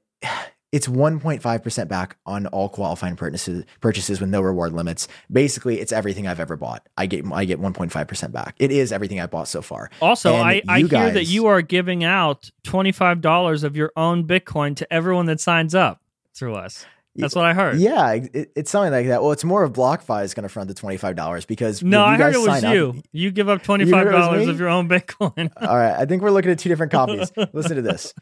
[0.72, 5.08] it's 1.5% back on all qualifying purchases purchases with no reward limits.
[5.32, 6.88] Basically, it's everything I've ever bought.
[6.98, 8.56] I get I get 1.5% back.
[8.58, 9.90] It is everything I bought so far.
[10.02, 13.92] Also, And I, I hear that you are giving out twenty five dollars of your
[13.96, 16.02] own Bitcoin to everyone that signs up
[16.34, 16.86] through us.
[17.16, 17.78] That's what I heard.
[17.78, 19.22] Yeah, it, it's something like that.
[19.22, 22.36] Well, it's more of BlockFi is going to front the $25 because No, I heard
[22.36, 23.02] it was sign you.
[23.12, 25.52] You give up twenty five dollars of your own Bitcoin.
[25.62, 25.94] All right.
[25.94, 27.32] I think we're looking at two different copies.
[27.54, 28.14] Listen to this.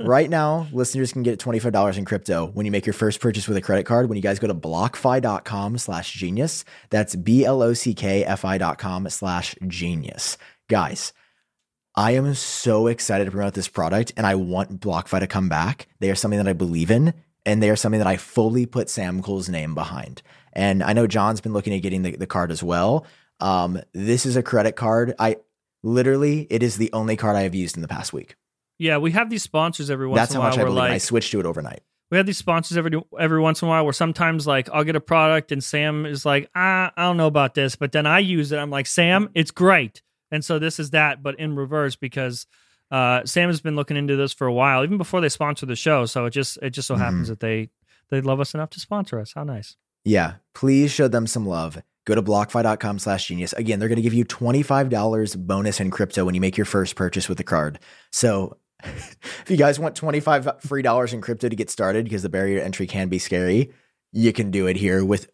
[0.00, 3.58] Right now, listeners can get $25 in crypto when you make your first purchase with
[3.58, 4.08] a credit card.
[4.08, 8.44] When you guys go to blockfi.com slash genius, that's B L O C K F
[8.46, 10.38] I dot com slash genius.
[10.70, 11.12] Guys,
[11.94, 15.88] I am so excited to promote this product and I want BlockFi to come back.
[15.98, 17.12] They are something that I believe in
[17.46, 20.22] and they are something that I fully put Sam Kohl's name behind.
[20.52, 23.06] And I know Jon's been looking at getting the, the card as well.
[23.40, 25.14] Um, this is a credit card.
[25.18, 25.36] I
[25.82, 28.36] literally, it is the only card I have used in the past week.
[28.78, 30.66] yeah, we have these sponsors every once That's in how a much while.
[30.66, 30.84] I We're believe.
[30.86, 30.94] in it.
[30.94, 31.80] I switched to it overnight.
[32.10, 34.96] we have these sponsors every every once in a while where sometimes like I'll get
[34.96, 38.18] a product and Sam is like, ah, I don't know about this, but then I
[38.18, 38.58] use it.
[38.58, 40.02] I'm like, Sam, it's great.
[40.32, 42.46] And so this is that, but in reverse because
[42.90, 45.76] uh, Sam has been looking into this for a while, even before they sponsor the
[45.76, 46.06] show.
[46.06, 47.32] So it just it just so happens Mm-hmm.
[47.32, 47.70] that they
[48.10, 49.32] they love us enough to sponsor us.
[49.34, 49.76] How nice.
[50.04, 51.80] Yeah, please show them some love.
[52.06, 53.52] Go to blockfi.com slash genius.
[53.52, 56.96] Again, they're going to give you $25 bonus in crypto when you make your first
[56.96, 57.78] purchase with the card.
[58.10, 62.28] So if you guys want 25 free dollars in crypto to get started, because the
[62.30, 63.72] barrier to entry can be scary,
[64.12, 65.30] you can do it here with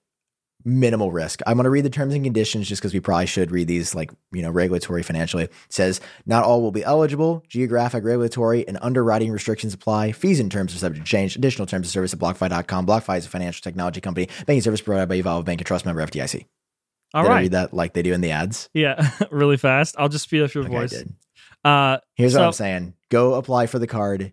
[0.67, 1.41] minimal risk.
[1.47, 3.95] I'm going to read the terms and conditions just because we probably should read these
[3.95, 5.45] like, you know, regulatory financially.
[5.45, 7.43] It says not all will be eligible.
[7.49, 10.13] Geographic, regulatory, and underwriting restrictions apply.
[10.13, 11.37] Fees and terms are subject to change.
[11.37, 12.85] Additional terms of service at BlockFi.com.
[12.87, 14.29] BlockFi is a financial technology company.
[14.45, 16.45] Banking service provided by Evolve Bank and Trust member FDIC.
[17.15, 17.41] All did I right.
[17.43, 18.69] read that like they do in the ads?
[18.75, 19.95] Yeah, really fast.
[19.97, 21.05] I'll just speed up your Okay, voice.
[21.65, 22.95] Uh, Here's So- what I'm saying.
[23.09, 24.33] Go apply for the card.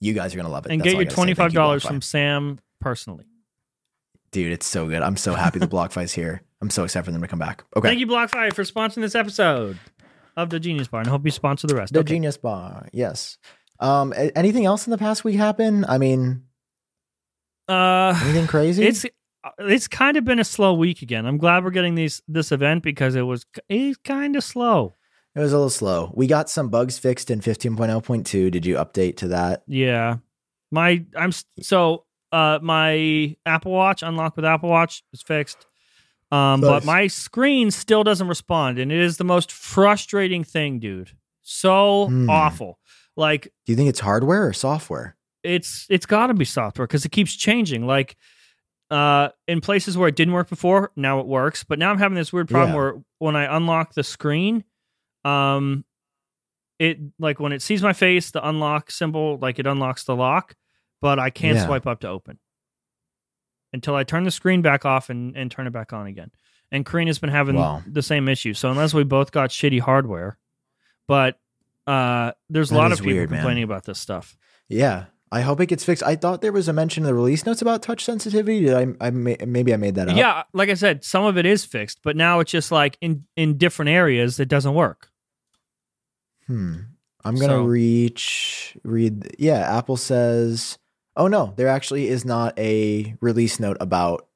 [0.00, 0.72] You guys are gonna love it.
[0.72, 1.14] and That's get your gotta say.
[1.14, 3.24] twenty Thank five you, dollars from Sam personally.
[4.34, 4.52] Dude.
[4.52, 5.00] It's so good.
[5.02, 6.42] I'm so happy the BlockFi's here.
[6.60, 7.64] I'm so excited for them to come back.
[7.76, 9.78] Okay, Thank you, BlockFi, for sponsoring this episode
[10.36, 11.90] of the Genius Bar, and I hope you sponsor the rest.
[11.92, 11.94] Of.
[11.94, 12.14] The Okay.
[12.14, 12.88] Genius Bar.
[12.92, 13.38] Yes.
[13.80, 15.84] Um, anything else in the past week happen?
[15.88, 16.42] I mean,
[17.68, 18.84] Uh, anything crazy?
[18.86, 19.06] it's
[19.58, 21.26] it's kind of been a slow week again.
[21.26, 24.94] I'm glad we're getting these this event because it was it's kind of slow.
[25.34, 26.12] It was a little slow.
[26.14, 28.50] We got some bugs fixed in 15.0.2.
[28.50, 29.64] Did you update to that?
[29.66, 30.18] Yeah,
[30.70, 32.03] my I'm so
[32.34, 35.66] uh my Apple Watch unlock with Apple Watch is fixed.
[36.32, 41.12] Um, but my screen still doesn't respond, and it is the most frustrating thing, dude.
[41.42, 42.28] So Hmm.
[42.28, 42.78] awful.
[43.16, 45.16] Like Do you think it's hardware or software?
[45.44, 47.86] it's it's got to be software because it keeps changing.
[47.86, 48.16] Like
[48.90, 51.64] uh, in places where it didn't work before, now it works.
[51.64, 52.76] But now I'm having this weird problem Yeah.
[52.76, 54.64] where when I unlock the screen,
[55.24, 55.84] um,
[56.78, 60.54] it like when it sees my face, the unlock symbol, like it unlocks the lock,
[61.04, 61.66] but I can't Yeah.
[61.66, 62.38] swipe up to open
[63.74, 66.30] until I turn the screen back off and, and turn it back on again.
[66.72, 67.82] And Karina's been having Wow.
[67.86, 68.54] the same issue.
[68.54, 70.38] So unless we both got shitty hardware,
[71.06, 71.38] but
[71.86, 73.40] uh, there's a That lot of people weird, man.
[73.40, 74.34] complaining about this stuff.
[74.66, 75.04] Yeah.
[75.30, 76.02] I hope it gets fixed.
[76.02, 78.60] I thought there was a mention in the release notes about touch sensitivity.
[78.64, 79.06] Did I?
[79.06, 80.16] I may, maybe I made that up.
[80.16, 83.24] Yeah, like I said, some of it is fixed, but now it's just like in
[83.36, 85.10] in different areas it doesn't work.
[86.46, 86.76] Hmm.
[87.24, 89.34] I'm gonna So- reach read.
[89.38, 89.76] Yeah.
[89.76, 90.78] Apple says.
[91.16, 94.26] Oh no, there actually is not a release note about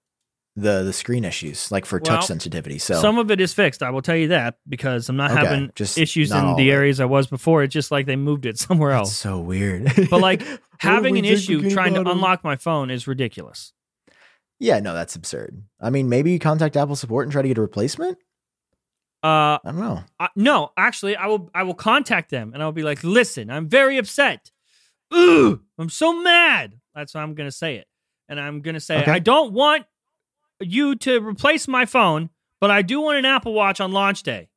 [0.57, 2.79] the the screen issues, like for Well, touch sensitivity.
[2.79, 3.83] So Some of it is fixed.
[3.83, 6.71] I will tell you that because I'm not Okay, having just issues not in the
[6.73, 7.63] areas I was before.
[7.63, 9.17] It's just like they moved it somewhere that's else.
[9.17, 9.93] so weird.
[10.11, 10.43] But like
[10.79, 13.73] having an issue trying to unlock my phone is ridiculous.
[14.61, 15.63] Yeah, no, that's absurd.
[15.81, 18.19] I mean, maybe you contact Apple support and try to get a replacement.
[19.23, 20.03] Uh, I don't know.
[20.19, 21.51] I, no, actually, I will.
[21.55, 24.51] I will contact them and I'll be like, "Listen, I'm very upset.
[25.15, 27.87] Ooh, I'm so mad." That's how I'm gonna say it,
[28.29, 29.11] and I'm gonna say, Okay.
[29.13, 29.87] "I don't want
[30.61, 32.31] you to replace my phone,
[32.61, 34.49] but I do want an Apple Watch on launch day.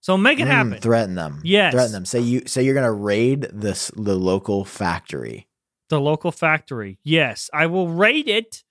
[0.00, 1.40] So make it Mm, happen." threaten them.
[1.44, 1.72] Yes.
[1.72, 2.04] Threaten them.
[2.04, 5.48] Say you say you're gonna raid this the local factory.
[5.90, 6.98] the local factory.
[7.04, 8.64] Yes, I will raid it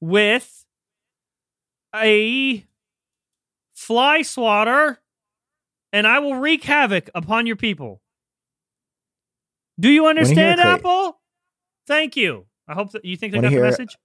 [0.00, 0.64] with
[1.94, 2.66] a
[3.74, 5.00] fly swatter,
[5.92, 8.02] and I will wreak havoc upon your people.
[9.78, 11.20] Do you understand, cra- Apple?
[11.86, 12.46] Thank you.
[12.68, 13.96] I hope that you think they got the message.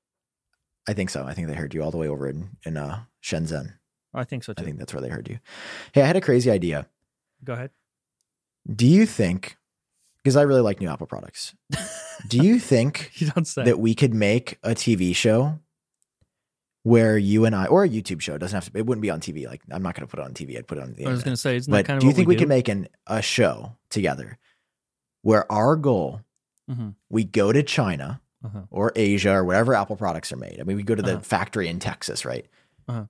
[0.88, 1.24] I think so.
[1.26, 3.74] I think they heard you all the way over in in uh, Shenzhen.
[4.14, 4.62] I think so too.
[4.62, 5.40] I think that's where they heard you.
[5.94, 6.88] Hey, I had a crazy idea.
[7.44, 7.72] Go ahead.
[8.74, 9.58] Do you think?
[10.24, 11.56] Because I really like new Apple products.
[12.28, 13.64] Do you think You don't say.
[13.64, 15.60] that we could make a TV show
[16.84, 18.78] where you and I, or a YouTube show, it doesn't have to.
[18.78, 19.48] It wouldn't be on TV.
[19.48, 20.58] Like I'm not going to put it on TV.
[20.58, 21.06] I'd put it on the.
[21.06, 22.40] I was going to say, isn't that But kind of do you think we, we,
[22.40, 24.38] could make an a show together
[25.22, 26.22] where our goal
[26.70, 26.96] Mhm.
[27.10, 28.62] we go to China Uh-huh.
[28.70, 30.60] or Asia or wherever Apple products are made?
[30.60, 31.22] I mean, we go to the Uh-huh.
[31.22, 32.46] factory in Texas, right?
[32.88, 33.06] Uh-huh.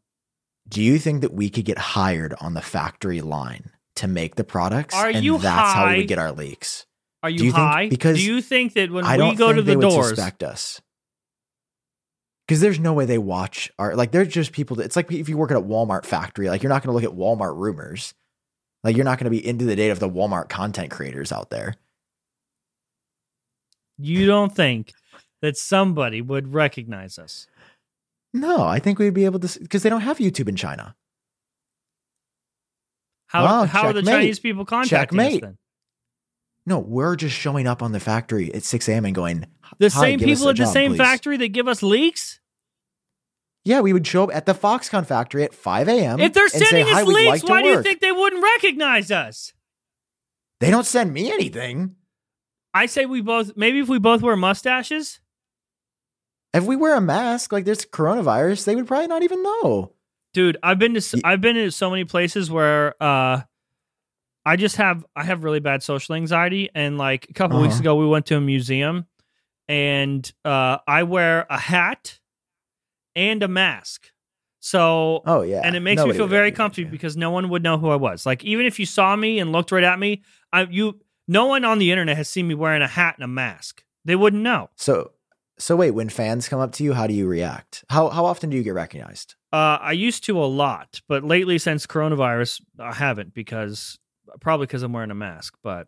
[0.68, 4.43] Do you think that we could get hired on the factory line to make the
[4.43, 4.95] products?
[4.95, 6.86] Are and you that's how we would get our leaks.
[7.24, 7.88] Are you, you think- high?
[7.89, 10.43] because do you think that when I we go think to the would doors, suspect
[10.43, 10.82] us.
[12.47, 14.76] Because there's no way they watch our like they're just people.
[14.78, 16.93] That, it's like if you work at a Walmart factory, like you're not going to
[17.07, 18.14] look at Walmart rumors.
[18.84, 21.49] Like you're not going to be into the data of the Walmart content creators out
[21.49, 21.76] there.
[24.06, 24.93] You don't think
[25.41, 27.47] that somebody would recognize us?
[28.34, 30.95] No, I think we'd be able to because they don't have YouTube in China.
[33.28, 34.16] How Wow, how are the checkmate.
[34.22, 35.58] Chinese people contacting us then?
[36.66, 39.06] No, we're just showing up on the factory at 6 a.m.
[39.06, 39.45] and going.
[39.80, 42.39] The "Hi, same people at the same please." factory that give us leaks?
[43.64, 46.20] Yeah, we would show up at the Foxconn factory at 5 a.m.
[46.20, 48.43] If they're and say, sending "Hi, us leaks, like why do you think they wouldn't
[48.43, 49.54] recognize us?
[50.60, 51.95] they don't send me anything?
[52.74, 55.19] I say we both maybe if we both wear mustaches.
[56.53, 59.93] If we wear a mask, like there's coronavirus, they would probably not even know.
[60.34, 63.41] Dude, I've been to I've been to so many places where uh
[64.45, 67.82] I just have I have really bad social anxiety and like a couple weeks Uh-huh.
[67.82, 69.05] ago we went to a museum
[69.67, 72.19] and uh I wear a hat
[73.15, 74.11] and a mask.
[74.61, 77.63] So Oh yeah, and it makes Nobody me feel very comfy because no one would
[77.63, 78.26] know who I was.
[78.26, 80.22] Like even if you saw me and looked right at me,
[80.53, 80.99] I you
[81.32, 83.84] no one on the internet has seen me wearing a hat and a mask.
[84.04, 84.70] They wouldn't know.
[84.76, 85.12] So,
[85.58, 87.86] so wait, when fans come up to you, how do you react?
[87.90, 89.36] How how often do you get recognized?
[89.54, 93.98] Uh, I used to a lot, but lately since coronavirus, I haven't because
[94.40, 95.56] probably because I'm wearing a mask.
[95.64, 95.88] But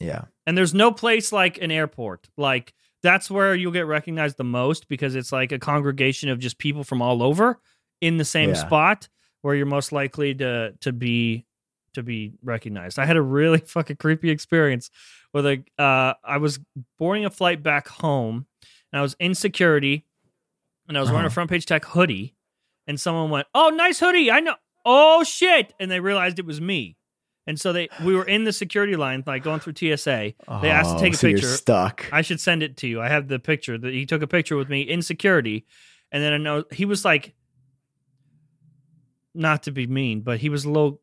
[0.00, 2.28] Yeah, and there's no place like an airport.
[2.36, 6.56] Like that's where you'll get recognized the most because it's like a congregation of just
[6.58, 7.60] people from all over
[8.00, 8.54] in the same Yeah.
[8.66, 9.08] spot
[9.42, 11.44] where you're most likely to to be
[11.94, 12.98] to be recognized.
[12.98, 14.90] I had a really fucking creepy experience
[15.32, 16.60] with a uh, I was
[16.98, 18.46] boarding a flight back home,
[18.92, 20.06] and I was in security,
[20.88, 21.34] and I was wearing a Uh-huh.
[21.34, 22.34] front page tech hoodie,
[22.86, 24.30] and someone went, "Oh, nice hoodie!
[24.30, 25.72] I know." Oh shit!
[25.80, 26.96] And they realized it was me,
[27.46, 30.34] and so they we were in the security line, like going through TSA.
[30.62, 31.46] They asked to Oh, take a so picture.
[31.46, 32.06] stuck.
[32.12, 33.00] I should send it to you.
[33.00, 35.64] I have the picture that he took a picture with me in security,
[36.12, 37.34] and then I know he was like,
[39.34, 41.00] not to be mean, but he was a little,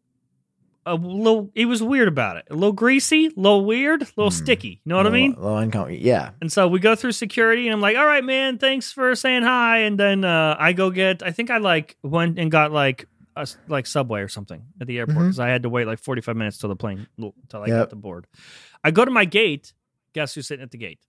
[0.85, 1.51] a little.
[1.55, 2.45] It was weird about it.
[2.49, 4.43] A little greasy, a little weird, a little Hmm.
[4.43, 4.81] sticky.
[4.83, 5.35] You know what I mean?
[5.37, 5.89] Low income.
[5.91, 6.31] Yeah.
[6.41, 9.43] And so we go through security, and I'm like, "All right, man, thanks for saying
[9.43, 11.21] hi." And then uh, I go get.
[11.23, 14.97] I think I like went and got like a, like Subway or something at the
[14.99, 17.77] airport because I had to wait like 45 minutes till the plane till I Yep.
[17.77, 18.25] got the board.
[18.83, 19.73] I go to my gate.
[20.13, 20.99] Guess who's sitting at the gate?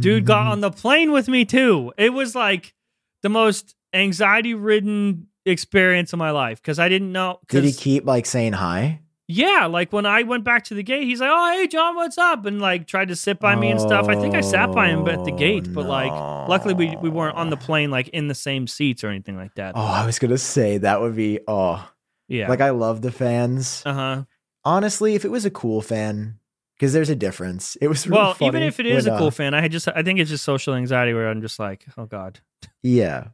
[0.00, 1.92] Dude got on the plane with me too.
[1.96, 2.74] It was like
[3.22, 7.40] the most anxiety ridden experience of my life because I didn't know.
[7.48, 9.00] Did he keep like saying hi?
[9.32, 12.18] yeah, like when I went back to the gate, he's like, "Oh, hey, Jon, what's
[12.18, 14.08] up?" and like tried to sit by me and stuff.
[14.08, 16.12] I think I sat by him at the gate, but like,
[16.48, 19.54] luckily we we weren't on the plane like in the same seats or anything like
[19.54, 19.72] that.
[19.74, 21.88] Oh, I was gonna say that would be oh,
[22.28, 23.82] yeah, like I love the fans.
[23.86, 24.24] uh huh.
[24.64, 26.38] Honestly, if it was a cool fan,
[26.74, 27.76] because there's a difference.
[27.80, 29.72] It was really Well, even if it is when, a cool uh, fan, I had
[29.72, 32.40] just I think it's just social anxiety where I'm just like, oh god,
[32.82, 33.28] yeah.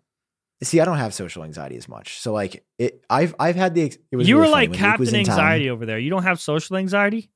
[0.63, 3.05] See, I don't have social anxiety as much, so like it.
[3.09, 3.93] I've I've had the.
[4.11, 5.39] It was you really were like when Luke was Captain town.
[5.39, 5.99] Anxiety over there.
[6.01, 7.31] You don't have social anxiety.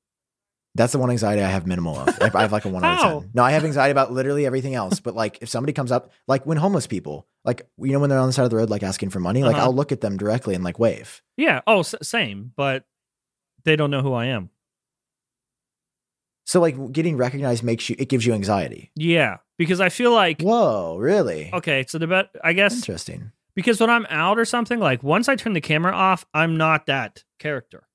[0.74, 2.08] That's the one anxiety I have minimal of.
[2.20, 3.30] I I have like a one out of ten.
[3.34, 4.98] No, I have anxiety about literally everything else.
[5.00, 8.18] But like, if somebody comes up, like when homeless people, like you know, when they're
[8.18, 9.66] on the side of the road, like asking for money, like Uh-huh.
[9.66, 11.22] I'll look at them directly and like wave.
[11.36, 11.60] Yeah.
[11.66, 12.84] Oh, s- same, but
[13.64, 14.50] they don't know who I am.
[16.46, 17.96] So like getting recognized makes you.
[17.98, 18.90] It gives you anxiety.
[18.96, 21.50] Yeah, because I feel like Whoa, really?
[21.52, 23.32] okay, so the bet I guess Interesting.
[23.54, 26.86] because when I'm out or something, like once I turn the camera off, I'm not
[26.86, 27.86] that character.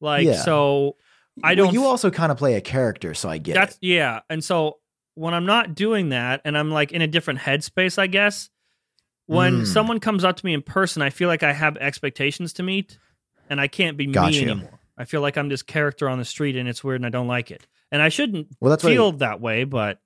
[0.00, 0.42] Like Yeah.
[0.42, 0.96] so,
[1.42, 1.72] I don't.
[1.72, 3.86] you also kind of play a character, so I get that's it.
[3.86, 4.78] yeah, and so
[5.14, 8.50] when I'm not doing that, and I'm like in a different headspace, I guess.
[9.26, 9.66] When Mm.
[9.66, 12.98] someone comes up to me in person, I feel like I have expectations to meet,
[13.48, 14.50] and I can't be Got me you.
[14.50, 14.80] anymore.
[14.98, 17.26] I feel like I'm this character on the street, and it's weird, and I don't
[17.26, 17.66] like it.
[17.90, 19.98] And I shouldn't Well, that's feel that way, but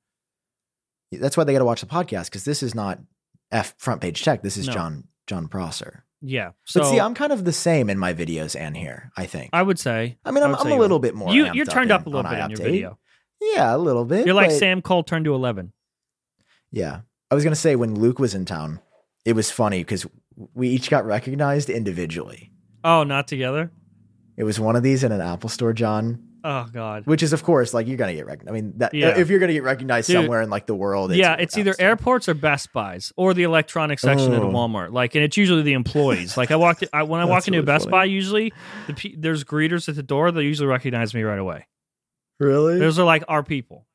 [1.12, 2.98] that's why they got to watch the podcast because this is not
[3.50, 4.42] F front page tech.
[4.42, 4.72] This is No.
[4.74, 6.04] Jon Jon Prosser.
[6.20, 6.50] yeah.
[6.64, 9.10] So But see, I'm kind of the same in my videos and here.
[9.16, 9.50] I think.
[9.52, 11.32] I would say I mean, I'm, would I'm a little bit more.
[11.32, 12.98] You, you're turned up a little bit in your video.
[13.40, 14.26] Yeah, a little bit.
[14.26, 15.72] You're like but- Sam Kohl turned to eleven.
[16.70, 17.00] Yeah.
[17.30, 18.80] I was going to say when Luke was in town,
[19.24, 20.06] it was funny because
[20.54, 22.52] we each got recognized individually.
[22.84, 23.70] Oh, not together.
[24.36, 27.04] It was one of these in an Apple store, John, Oh God.
[27.06, 28.50] which is, of course, like you're going to get recognized.
[28.56, 29.18] I mean, that, Yeah.
[29.18, 30.16] if you're going to get recognized Dude.
[30.16, 34.02] somewhere in like the world, yeah, it's either airports or Best Buys or the electronics
[34.02, 34.52] section at a Oh.
[34.52, 34.92] Walmart.
[34.92, 36.36] Like, and it's usually the employees.
[36.36, 37.90] Like, I walked I, when I walk That's into a Best funny.
[37.90, 38.04] Buy.
[38.04, 38.52] Usually,
[38.86, 40.30] the pe- there's greeters at the door.
[40.30, 41.66] They usually recognize me right away.
[42.38, 42.78] Really?
[42.78, 43.86] Those are like our people.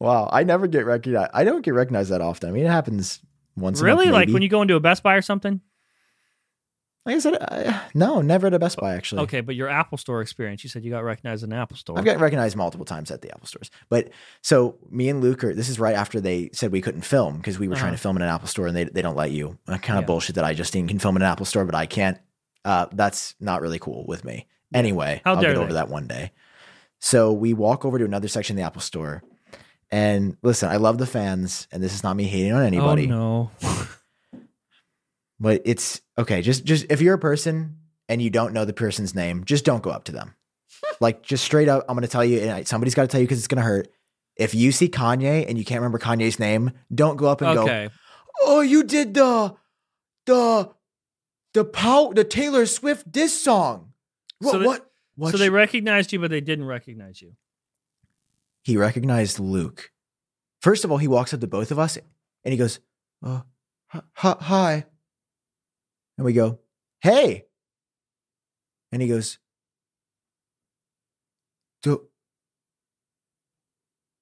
[0.00, 0.28] wow.
[0.32, 1.30] I never get recognized.
[1.34, 2.48] I don't get recognized that often.
[2.48, 3.20] I mean, it happens
[3.56, 3.80] once.
[3.80, 4.06] really?
[4.06, 5.60] A month, Like when you go into a Best Buy or something?
[7.08, 9.22] Like I said, I, no, never at a Best Buy actually.
[9.22, 10.62] Okay, but your Apple Store experience.
[10.62, 11.98] You said you got recognized in an Apple Store.
[11.98, 13.70] I've gotten recognized multiple times at the Apple stores.
[13.88, 14.10] But
[14.42, 17.58] so me and Luke are, this is right after they said we couldn't film because
[17.58, 17.96] we were trying Uh-huh.
[17.96, 19.56] to film in an Apple store and they, they don't let you.
[19.66, 20.06] Uh, kind of Yeah.
[20.06, 22.18] bullshit that iJustine can film in an Apple store, but I can't.
[22.64, 24.46] Uh, that's not really cool with me.
[24.74, 25.60] Anyway, How I'll get they.
[25.62, 26.32] over that one day.
[27.00, 29.22] So we walk over to another section of the Apple store.
[29.90, 33.06] And listen, I love the fans, and this is not me hating on anybody.
[33.10, 33.78] Oh no.
[35.40, 36.42] But it's okay.
[36.42, 37.76] Just just if you're a person
[38.08, 40.34] and you don't know the person's name, just don't go up to them.
[41.00, 42.40] like just straight up, I'm to tell you.
[42.40, 43.88] And somebody's got to tell you because it's to hurt.
[44.36, 47.88] If you see Kanye and you can't remember Kanye's name, don't go up and go.
[48.40, 49.56] Oh, you did the
[50.26, 50.70] the
[51.54, 53.92] the pow the Taylor Swift diss song.
[54.38, 55.30] What So they- what what?
[55.32, 57.32] so they recognized you, but they didn't recognize you.
[58.62, 59.90] he recognized Luke.
[60.60, 61.96] First of all, he walks up to both of us
[62.44, 62.78] and he goes,
[63.24, 63.40] uh,
[63.88, 64.84] hi, hi.
[66.18, 66.58] And we go,
[67.00, 67.46] hey.
[68.92, 69.38] And he goes,
[71.82, 72.08] do,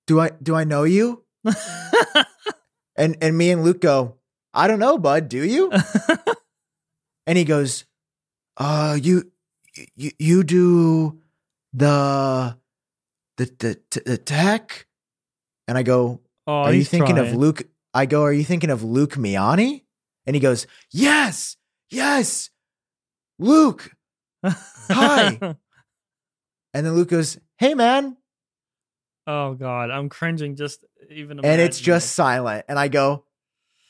[0.06, 1.24] do I, do I know you?
[2.96, 4.16] And, and me and Luke go,
[4.54, 5.28] I don't know, bud.
[5.28, 5.70] Do you?
[7.26, 7.84] and he goes,
[8.56, 9.30] uh, you,
[9.94, 11.20] you, you do
[11.74, 12.56] the,
[13.36, 13.44] the,
[13.90, 14.86] the, the tech?
[15.68, 17.34] And I go, oh, are you thinking of.
[17.34, 17.64] Luke?
[17.92, 19.82] I go, are you thinking of Luke Miani?
[20.26, 21.56] And he goes, yes,
[21.90, 22.50] yes,
[23.38, 23.92] Luke.
[24.44, 25.56] Hi.
[26.74, 28.18] And then Luke goes, hey, man.
[29.26, 31.42] oh God, I'm cringing just even.
[31.42, 32.66] And it's just silent.
[32.68, 33.24] And I go,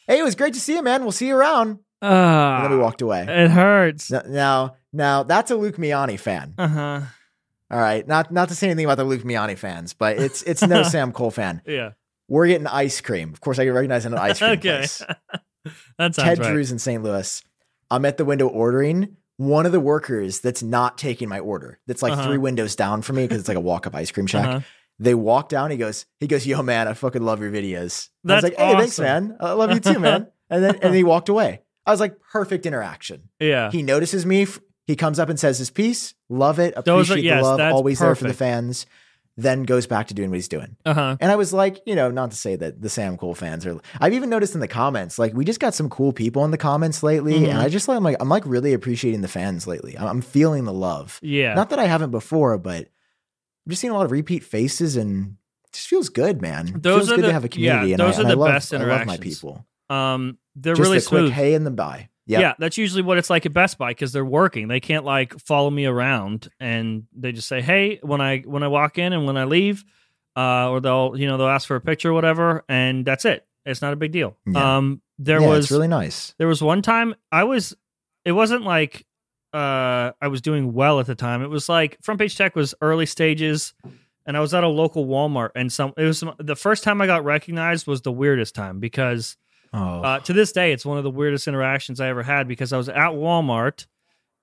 [0.07, 1.03] hey, it was great to see you, man.
[1.03, 1.71] We'll see you around.
[1.73, 1.79] it.
[2.03, 3.27] Ah, And then we walked away.
[3.29, 4.13] It hurts.
[4.13, 6.55] N- Now, now that's a Luke Miani fan.
[6.57, 7.01] Uh huh.
[7.73, 10.63] All right, not not to say anything about the Luke Miani fans, but it's it's
[10.63, 11.63] no Sam Kohl fan.
[11.67, 11.91] Yeah.
[12.29, 13.33] We're getting ice cream.
[13.33, 14.61] Of course, I get recognized in an ice cream okay.
[14.79, 15.03] place.
[15.99, 16.53] that sounds Ted right.
[16.53, 17.03] Drewes in St.
[17.03, 17.43] Louis.
[17.91, 19.17] I'm at the window ordering.
[19.39, 22.25] One of the workers that's not taking my order, that's like Uh-huh.
[22.25, 24.47] three windows down from me because it's like a walk up ice cream shack.
[24.47, 24.61] Uh-huh.
[24.99, 25.71] They walk down.
[25.71, 28.09] He goes, he goes, yo man, I fucking love your videos.
[28.25, 29.37] I That's was like, hey, thanks, man.
[29.41, 30.29] I love you too, man.
[30.49, 31.63] And then and he walked away.
[31.85, 33.31] I was like, perfect interaction.
[33.41, 33.69] Yeah.
[33.73, 34.43] He notices me.
[34.43, 36.15] f- He comes up and says his piece.
[36.29, 36.75] Love it.
[36.85, 37.75] Those are- Appreciate yes, the love.
[37.75, 38.87] Always there for the fans.
[39.39, 40.77] Then goes back to doing what he's doing.
[40.87, 41.17] Uh huh.
[41.21, 43.79] And I was like, you know, not to say that the Sam Kohl fans are.
[44.01, 46.57] I've even noticed in the comments, like we just got some cool people in the
[46.59, 47.49] comments lately, Mhm.
[47.51, 49.97] and I just like, I'm like, I'm like really appreciating the fans lately.
[49.99, 51.19] I'm, feeling the love.
[51.23, 51.53] Yeah.
[51.55, 55.37] Not that I haven't before, but I'm just seeing a lot of repeat faces, and
[55.67, 56.73] it just feels good, man.
[56.81, 58.29] Those feels are good the- to have a community, yeah, and, those I, are and
[58.29, 59.67] I the love, best I love my people.
[59.91, 61.33] um, they're just really a quick smooth.
[61.33, 62.09] hey and the bye.
[62.29, 62.41] Yep.
[62.41, 64.67] Yeah, that's usually what it's like at Best Buy because they're working.
[64.67, 68.69] They can't like follow me around, and they just say, "Hey," when I when I
[68.69, 69.85] walk in and when I leave,
[70.37, 73.47] uh, or they'll you know they'll ask for a picture or whatever, and that's it.
[73.65, 74.37] It's not a big deal.
[74.45, 74.77] Yeah.
[74.77, 76.35] Um, there yeah, was it's really nice.
[76.39, 77.75] there was one time I was,
[78.25, 79.07] it wasn't like
[79.53, 81.43] uh I was doing well at the time.
[81.43, 83.73] It was like Front Page Tech was early stages,
[84.27, 87.01] and I was at a local Walmart, and some it was some, the first time
[87.01, 89.37] I got recognized was the weirdest time because.
[89.77, 92.73] Oh, Uh, to this day, it's one of the weirdest interactions I ever had because
[92.73, 93.87] I was at Walmart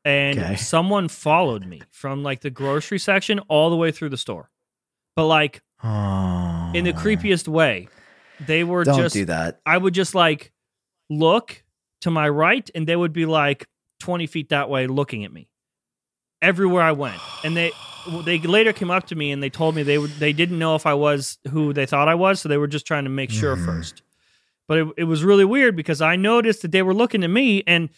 [0.05, 0.55] and Okay.
[0.57, 4.49] someone followed me from like the grocery section all the way through the store,
[5.15, 6.71] but like oh.
[6.73, 7.87] in the creepiest way.
[8.45, 9.13] They were Don't just.
[9.13, 9.59] do that.
[9.65, 10.51] I would just like
[11.09, 11.63] look
[12.01, 13.67] to my right, and they would be like
[13.99, 15.47] twenty feet that way, looking at me
[16.41, 17.71] everywhere I went, and they.
[18.25, 20.75] They later came up to me and they told me they would they didn't know
[20.75, 23.29] if I was who they thought I was, so they were just trying to make
[23.31, 23.63] sure Mhm.
[23.63, 24.01] first.
[24.67, 27.63] But it, it was really weird because I noticed that they were looking at me
[27.67, 27.89] and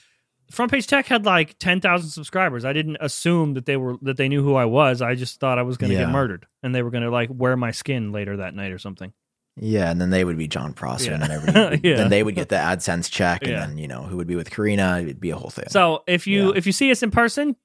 [0.52, 2.66] Front Page Tech had like ten thousand subscribers.
[2.66, 5.02] I didn't assume that they were that they knew who I was.
[5.02, 6.06] I just thought I was going to Yeah.
[6.06, 8.78] get murdered and they were going to like wear my skin later that night or
[8.80, 9.12] something.
[9.60, 11.28] Yeah, and then they would be Jon Prosser, and Yeah.
[11.28, 11.96] then everybody, Yeah.
[11.96, 13.66] then they would get the AdSense check, and Yeah.
[13.66, 15.00] then you know who would be with Karina.
[15.02, 15.66] It'd be a whole thing.
[15.70, 17.56] So if you if you see us in person,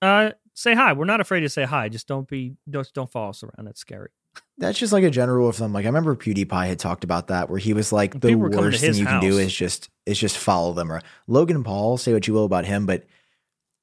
[0.00, 0.92] uh, say hi.
[0.92, 1.88] We're not afraid to say hi.
[1.88, 3.66] Just don't be don't don't follow us around.
[3.66, 4.10] That's scary.
[4.58, 5.72] That's just like a general rule of thumb.
[5.72, 8.50] Like I remember PewDiePie had talked about that, where he was like, the People were
[8.50, 10.92] coming to worst thing you can do is just is just follow them.
[10.92, 13.04] Or Logan Paul, say what you will about him, but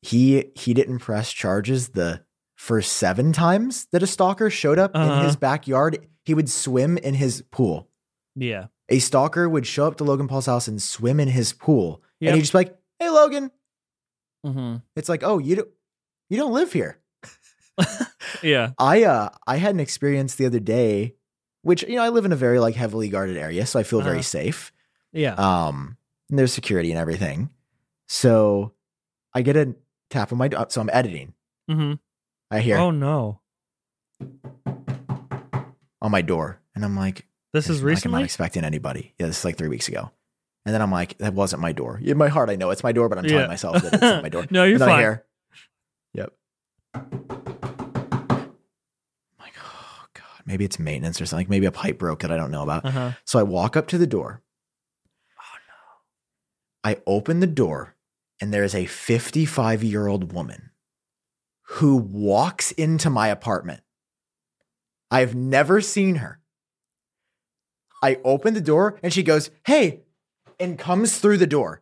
[0.01, 2.23] he he didn't press charges the
[2.55, 5.19] first seven times that a stalker showed up Uh-huh.
[5.19, 6.07] in his backyard.
[6.23, 7.89] He would swim in his pool.
[8.35, 8.67] Yeah.
[8.89, 12.29] A stalker would show up to Logan Paul's house and swim in his pool, Yep.
[12.29, 13.51] and he'd just be like, "Hey, Logan."
[14.45, 14.77] Mm-hmm.
[14.95, 15.69] It's like, oh, you don't
[16.29, 16.97] you don't live here.
[18.43, 18.71] Yeah.
[18.79, 21.15] I uh I had an experience the other day,
[21.63, 24.01] which you know I live in a very like heavily guarded area, so I feel
[24.01, 24.71] very safe.
[25.11, 25.33] Yeah.
[25.35, 25.97] Um,
[26.29, 27.49] and there's security and everything.
[28.07, 28.73] So
[29.33, 29.75] I get a
[30.09, 30.65] tap on my door.
[30.69, 31.33] so I'm editing.
[31.69, 31.93] mm-hmm.
[32.49, 33.41] I hear Oh no.
[36.01, 38.19] on my door, and I'm like, This is like, I'm recently.
[38.19, 39.13] not expecting anybody.
[39.19, 40.11] Yeah, this is like three weeks ago.
[40.65, 41.99] And then I'm like, that wasn't my door.
[42.03, 43.47] In my heart, I know it's my door, but I'm telling Yeah.
[43.47, 44.45] myself that it's not my door.
[44.51, 45.25] No, you're and then I hear,
[46.13, 46.33] yep.
[46.93, 47.03] I'm
[49.39, 51.47] like, oh god, maybe it's maintenance or something.
[51.49, 52.83] Maybe a pipe broke that I don't know about.
[52.83, 53.11] Uh huh.
[53.23, 54.43] So I walk up to the door.
[55.39, 55.57] Oh
[56.85, 56.91] no.
[56.91, 57.95] I open the door
[58.41, 60.71] and there is a 55 year old woman
[61.75, 63.81] who walks into my apartment.
[65.09, 66.41] I've never seen her.
[68.03, 70.01] I open the door and she goes, Hey,
[70.59, 71.81] and comes through the door.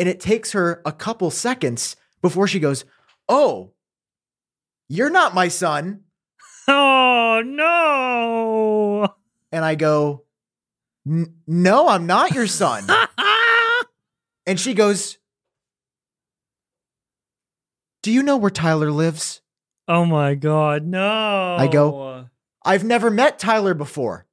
[0.00, 2.84] And it takes her a couple seconds before she goes,
[3.28, 3.70] Oh,
[4.88, 6.00] you're not my son.
[6.68, 9.14] Oh no.
[9.50, 10.24] And I go,
[11.04, 12.84] No, I'm not your son.
[14.46, 15.18] And she goes,
[18.02, 19.40] Do you know where Tyler lives?
[19.88, 21.56] oh my god, no.
[21.58, 22.26] I go-
[22.64, 24.26] I've never met Tyler before.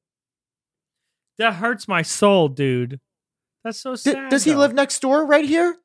[1.38, 3.00] That hurts my soul, dude.
[3.64, 4.30] That's so D- sad.
[4.30, 4.58] does he though.
[4.58, 5.76] live next door right here?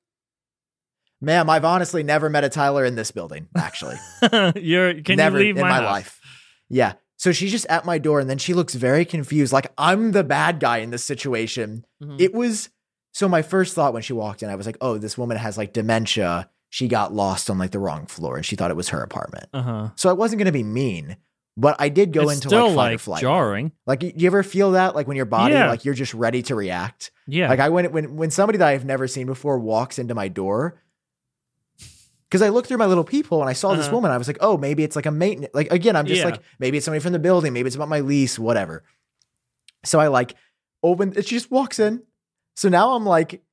[1.21, 3.95] Ma'am, I've honestly never met a Tyler in this building, actually.
[4.55, 5.85] You're can never you leave in my, my, house?
[5.91, 6.21] life.
[6.70, 6.93] Yeah.
[7.18, 10.24] So she's just at my door and then she looks very confused, like I'm the
[10.24, 11.86] bad guy in this situation.
[12.03, 12.20] Mhm.
[12.20, 12.70] It was
[13.13, 15.57] so my first thought when she walked in, I was like, oh, this woman has
[15.57, 16.49] like dementia.
[16.70, 19.47] She got lost on like the wrong floor and she thought it was her apartment.
[19.53, 19.89] Uh-huh.
[19.95, 21.16] So I wasn't going to be mean,
[21.55, 23.22] but I did go it's into still like fight or like flight.
[23.22, 23.72] jarring.
[23.88, 24.93] Like, do you ever feel that?
[24.93, 25.70] Like when your body, Yeah.
[25.70, 27.11] like you're just ready to react.
[27.28, 27.47] Yeah.
[27.47, 30.82] Like I went when when somebody that I've never seen before walks into my door.
[32.30, 33.95] Because I looked through my little people and I saw this Uh-huh.
[33.95, 34.11] woman.
[34.11, 35.53] I was like, oh, maybe it's like a maintenance.
[35.53, 36.30] Like again, I'm just Yeah.
[36.32, 37.53] like, maybe it's somebody from the building.
[37.53, 38.84] Maybe it's about my lease, whatever.
[39.84, 40.36] So I like
[40.82, 41.13] open.
[41.15, 41.28] It.
[41.28, 42.01] She just walks in.
[42.55, 43.43] So now I'm like,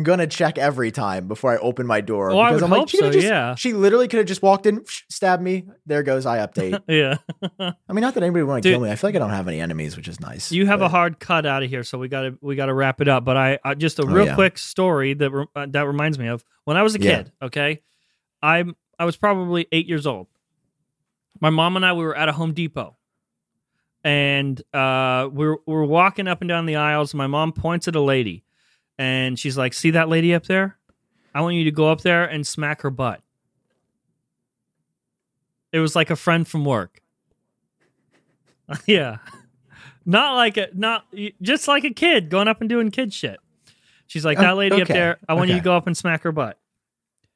[0.00, 2.30] gonna check every time before I open my door.
[2.30, 3.54] Oh, I because I'm hope like, she so, just- yeah.
[3.56, 5.64] She literally could have just walked in, stabbed me.
[5.84, 6.80] There goes I update.
[6.88, 7.16] yeah.
[7.60, 8.90] I mean, not that anybody would want to kill me.
[8.90, 10.50] I feel like I don't have any enemies, which is nice.
[10.50, 12.74] You have a hard cut out of here, so we got to we got to
[12.74, 13.24] wrap it up.
[13.24, 14.34] But I, I just a Oh, real yeah.
[14.34, 17.16] quick story that re- uh, that reminds me of when I was a Yeah.
[17.18, 17.32] kid.
[17.42, 17.82] Okay,
[18.42, 20.28] I'm I was probably eight years old.
[21.40, 22.96] My mom and I we were at a Home Depot,
[24.04, 27.12] and uh, we we're we we're walking up and down the aisles.
[27.12, 28.44] And my mom points at a lady,
[28.98, 30.76] and she's like, "See that lady up there?
[31.34, 33.20] I want you to go up there and smack her butt."
[35.72, 37.00] It was like a friend from work.
[38.86, 39.18] yeah.
[40.04, 41.06] Not like a not
[41.40, 43.38] just like a kid going up and doing kid shit.
[44.06, 45.18] She's like Oh, that lady up okay, there.
[45.28, 46.58] I want you to go up and smack her butt.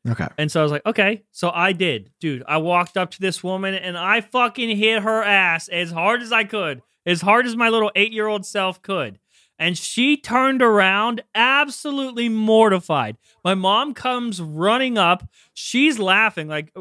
[0.09, 0.27] Okay.
[0.39, 1.25] And so I was like, okay.
[1.33, 2.43] So I did, dude.
[2.47, 6.33] I walked up to this woman and I fucking hit her ass as hard as
[6.33, 9.19] I could, as hard as my little eight year old self could.
[9.59, 13.17] And she turned around, absolutely mortified.
[13.43, 15.27] My mom comes running up.
[15.55, 16.75] She's laughing, like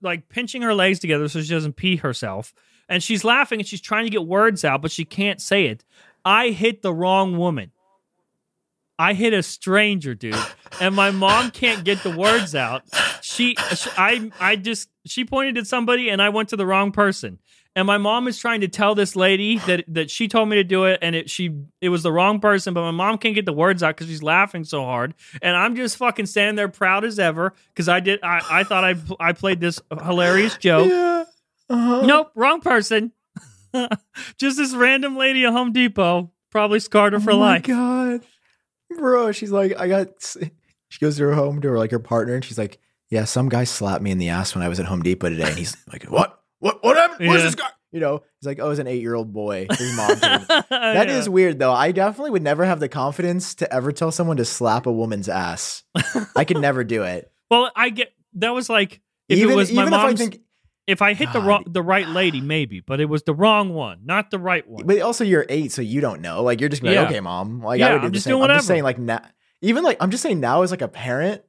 [0.00, 2.54] like pinching her legs together so she doesn't pee herself.
[2.88, 5.84] And she's laughing and she's trying to get words out, but she can't say it.
[6.24, 7.72] I hit the wrong woman.
[8.98, 10.36] I hit a stranger, dude,
[10.80, 12.84] and my mom can't get the words out.
[13.20, 13.56] She,
[13.96, 17.40] I, I just she pointed at somebody, and I went to the wrong person.
[17.74, 20.64] And my mom is trying to tell this lady that that she told me to
[20.64, 21.50] do it, and it she
[21.80, 22.74] it was the wrong person.
[22.74, 25.74] But my mom can't get the words out because she's laughing so hard, and I'm
[25.76, 29.32] just fucking standing there proud as ever because I did I I thought I I
[29.32, 30.88] played this hilarious joke.
[30.88, 31.24] Yeah.
[31.70, 32.06] Uh-huh.
[32.06, 33.12] Nope, wrong person.
[34.36, 37.62] just this random lady at Home Depot probably scarred her for oh my life.
[37.62, 38.20] god,
[38.98, 39.32] bro.
[39.32, 40.08] She's like, I got.
[40.90, 43.48] She goes to her home to her like her partner, and she's like, "Yeah, some
[43.48, 45.74] guy slapped me in the ass when I was at Home Depot today." And he's
[45.90, 46.41] like, "What?
[46.62, 46.82] What?
[46.82, 47.28] What happened?
[47.28, 47.46] Where's Yeah.
[47.46, 50.08] this guy?" You know, he's like, "Oh, it's an eight year old boy." His mom.
[50.18, 50.64] told him.
[50.70, 51.72] That is weird, though.
[51.72, 55.28] I definitely would never have the confidence to ever tell someone to slap a woman's
[55.28, 55.82] ass.
[56.36, 57.30] I could never do it.
[57.50, 60.40] Well, I get that was like if even it was my even if I think,
[60.86, 64.00] If I hit the wrong, the right lady, maybe, but it was the wrong one,
[64.06, 64.86] not the right one.
[64.86, 66.42] but also you're eight, so you don't know.
[66.42, 67.02] Like you're just gonna be Yeah.
[67.02, 67.60] like, okay, mom.
[67.60, 68.38] Like Yeah, I would do I'm the just same.
[68.38, 69.20] doing I'm just saying, like now,
[69.60, 71.42] even like I'm just saying now as like a parent.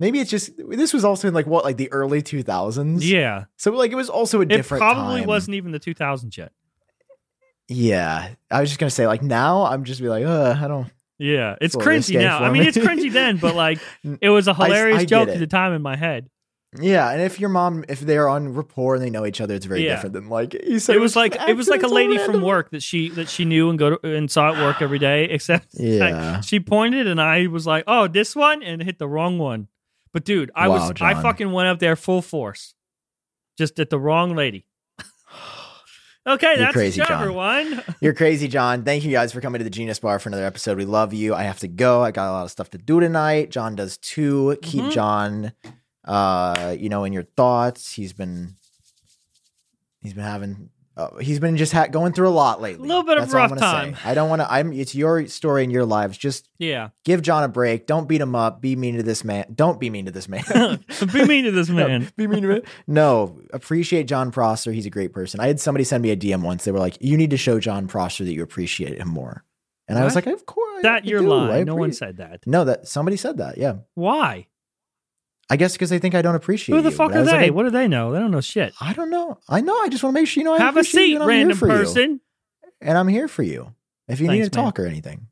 [0.00, 2.98] Maybe it's just this was also in like what like the early 2000s.
[3.02, 4.80] yeah, So like it was also a it different.
[4.80, 5.26] probably time.
[5.28, 6.52] wasn't even the 2000s yet.
[7.68, 10.90] Yeah, I was just gonna say like now I'm just be like, uh, I don't.
[11.18, 12.38] Yeah, it's cringy now.
[12.42, 12.68] I mean, me.
[12.68, 13.78] it's cringy then, but like
[14.20, 15.32] it was a hilarious I get joke it.
[15.32, 16.30] at the time in my head.
[16.80, 19.64] Yeah, and if your mom, if they're on rapport and they know each other, it's
[19.66, 19.94] very Yeah.
[19.96, 20.96] different than like you said.
[20.96, 23.68] it was like it was like a lady from work that she that she knew
[23.70, 25.24] and go to, and saw at work every day.
[25.30, 26.40] Except like, Yeah.
[26.40, 29.68] she pointed and I was like, "Oh, this one," and hit the wrong one.
[30.12, 32.74] But dude, I Wow, was I fucking went up there full force,
[33.56, 34.64] just at the wrong lady.
[36.26, 37.20] okay, You're that's crazy, Jon.
[37.20, 37.82] everyone.
[38.00, 38.84] You're crazy, Jon.
[38.84, 40.76] Thank you guys for coming to the Genius Bar for another episode.
[40.78, 41.34] We love you.
[41.34, 42.02] I have to go.
[42.02, 43.50] I got a lot of stuff to do tonight.
[43.50, 44.56] Jon does too.
[44.62, 44.90] Keep Mhm.
[44.92, 45.52] Jon,
[46.04, 47.92] uh, you know, in your thoughts.
[47.94, 48.54] He's been,
[50.00, 52.84] he's been having, uh, he's been just ha- going through a lot lately.
[52.84, 53.94] A little bit of That's I'm rough time.
[53.94, 54.00] say.
[54.04, 54.52] I don't want to.
[54.52, 54.72] I'm.
[54.72, 56.18] It's your story and your lives.
[56.18, 57.86] Just Yeah, give Jon a break.
[57.86, 58.60] Don't beat him up.
[58.60, 59.46] Be mean to this man.
[59.54, 60.44] Don't be mean to this man.
[61.12, 62.10] be mean to this No, man.
[62.16, 62.62] be mean to him.
[62.88, 64.72] No, appreciate Jon Prosser.
[64.72, 65.38] He's a great person.
[65.40, 66.64] I had somebody send me a DM once.
[66.64, 69.44] They were like, "You need to show Jon Prosser that you appreciate him more."
[69.86, 70.26] And I was What?
[70.26, 71.22] like, "Of course." That I you're.
[71.22, 71.64] I lying.
[71.66, 72.40] No one said that.
[72.44, 73.56] No, that somebody said that.
[73.56, 74.47] Yeah, Why?
[75.50, 76.74] I guess because they think I don't appreciate.
[76.74, 76.76] It.
[76.78, 76.96] Who the you.
[76.96, 77.50] fuck But are was like, they?
[77.50, 78.12] What do they know?
[78.12, 78.74] They don't know shit.
[78.80, 79.38] I don't know.
[79.48, 79.76] I know.
[79.80, 80.54] I just want to make sure you know.
[80.54, 81.72] I Have a seat, and I'm here random for you.
[81.74, 82.20] person.
[82.80, 83.74] and I'm here for you
[84.08, 84.64] if you need Thanks, to man.
[84.66, 85.26] talk or anything.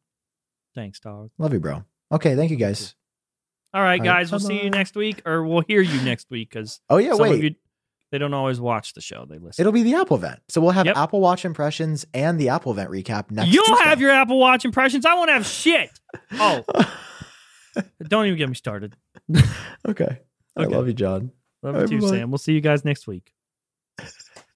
[0.75, 1.31] Thanks, dog.
[1.39, 1.85] Love you, bro.
[2.13, 2.95] Okay, thank you guys.
[3.75, 4.31] All right, All right, guys.
[4.31, 7.21] We'll see you next week, or we'll hear you next week because Oh yeah, some
[7.21, 7.35] wait.
[7.35, 7.55] of you
[8.13, 9.27] they don't always watch the show.
[9.29, 9.61] They listen.
[9.61, 10.39] It'll be the Apple event.
[10.49, 10.97] So we'll have Yep.
[10.97, 13.53] Apple Watch impressions and the Apple event recap next.
[13.53, 13.85] You'll Tuesday.
[13.85, 15.05] have your Apple Watch impressions.
[15.05, 15.91] I won't have shit.
[16.39, 16.65] Oh,
[18.09, 18.97] don't even get me started.
[19.89, 20.21] Okay.
[20.57, 21.31] I love you, Jon.
[21.63, 22.09] Love you too.
[22.09, 22.31] Sam.
[22.31, 23.33] We'll see you guys next week.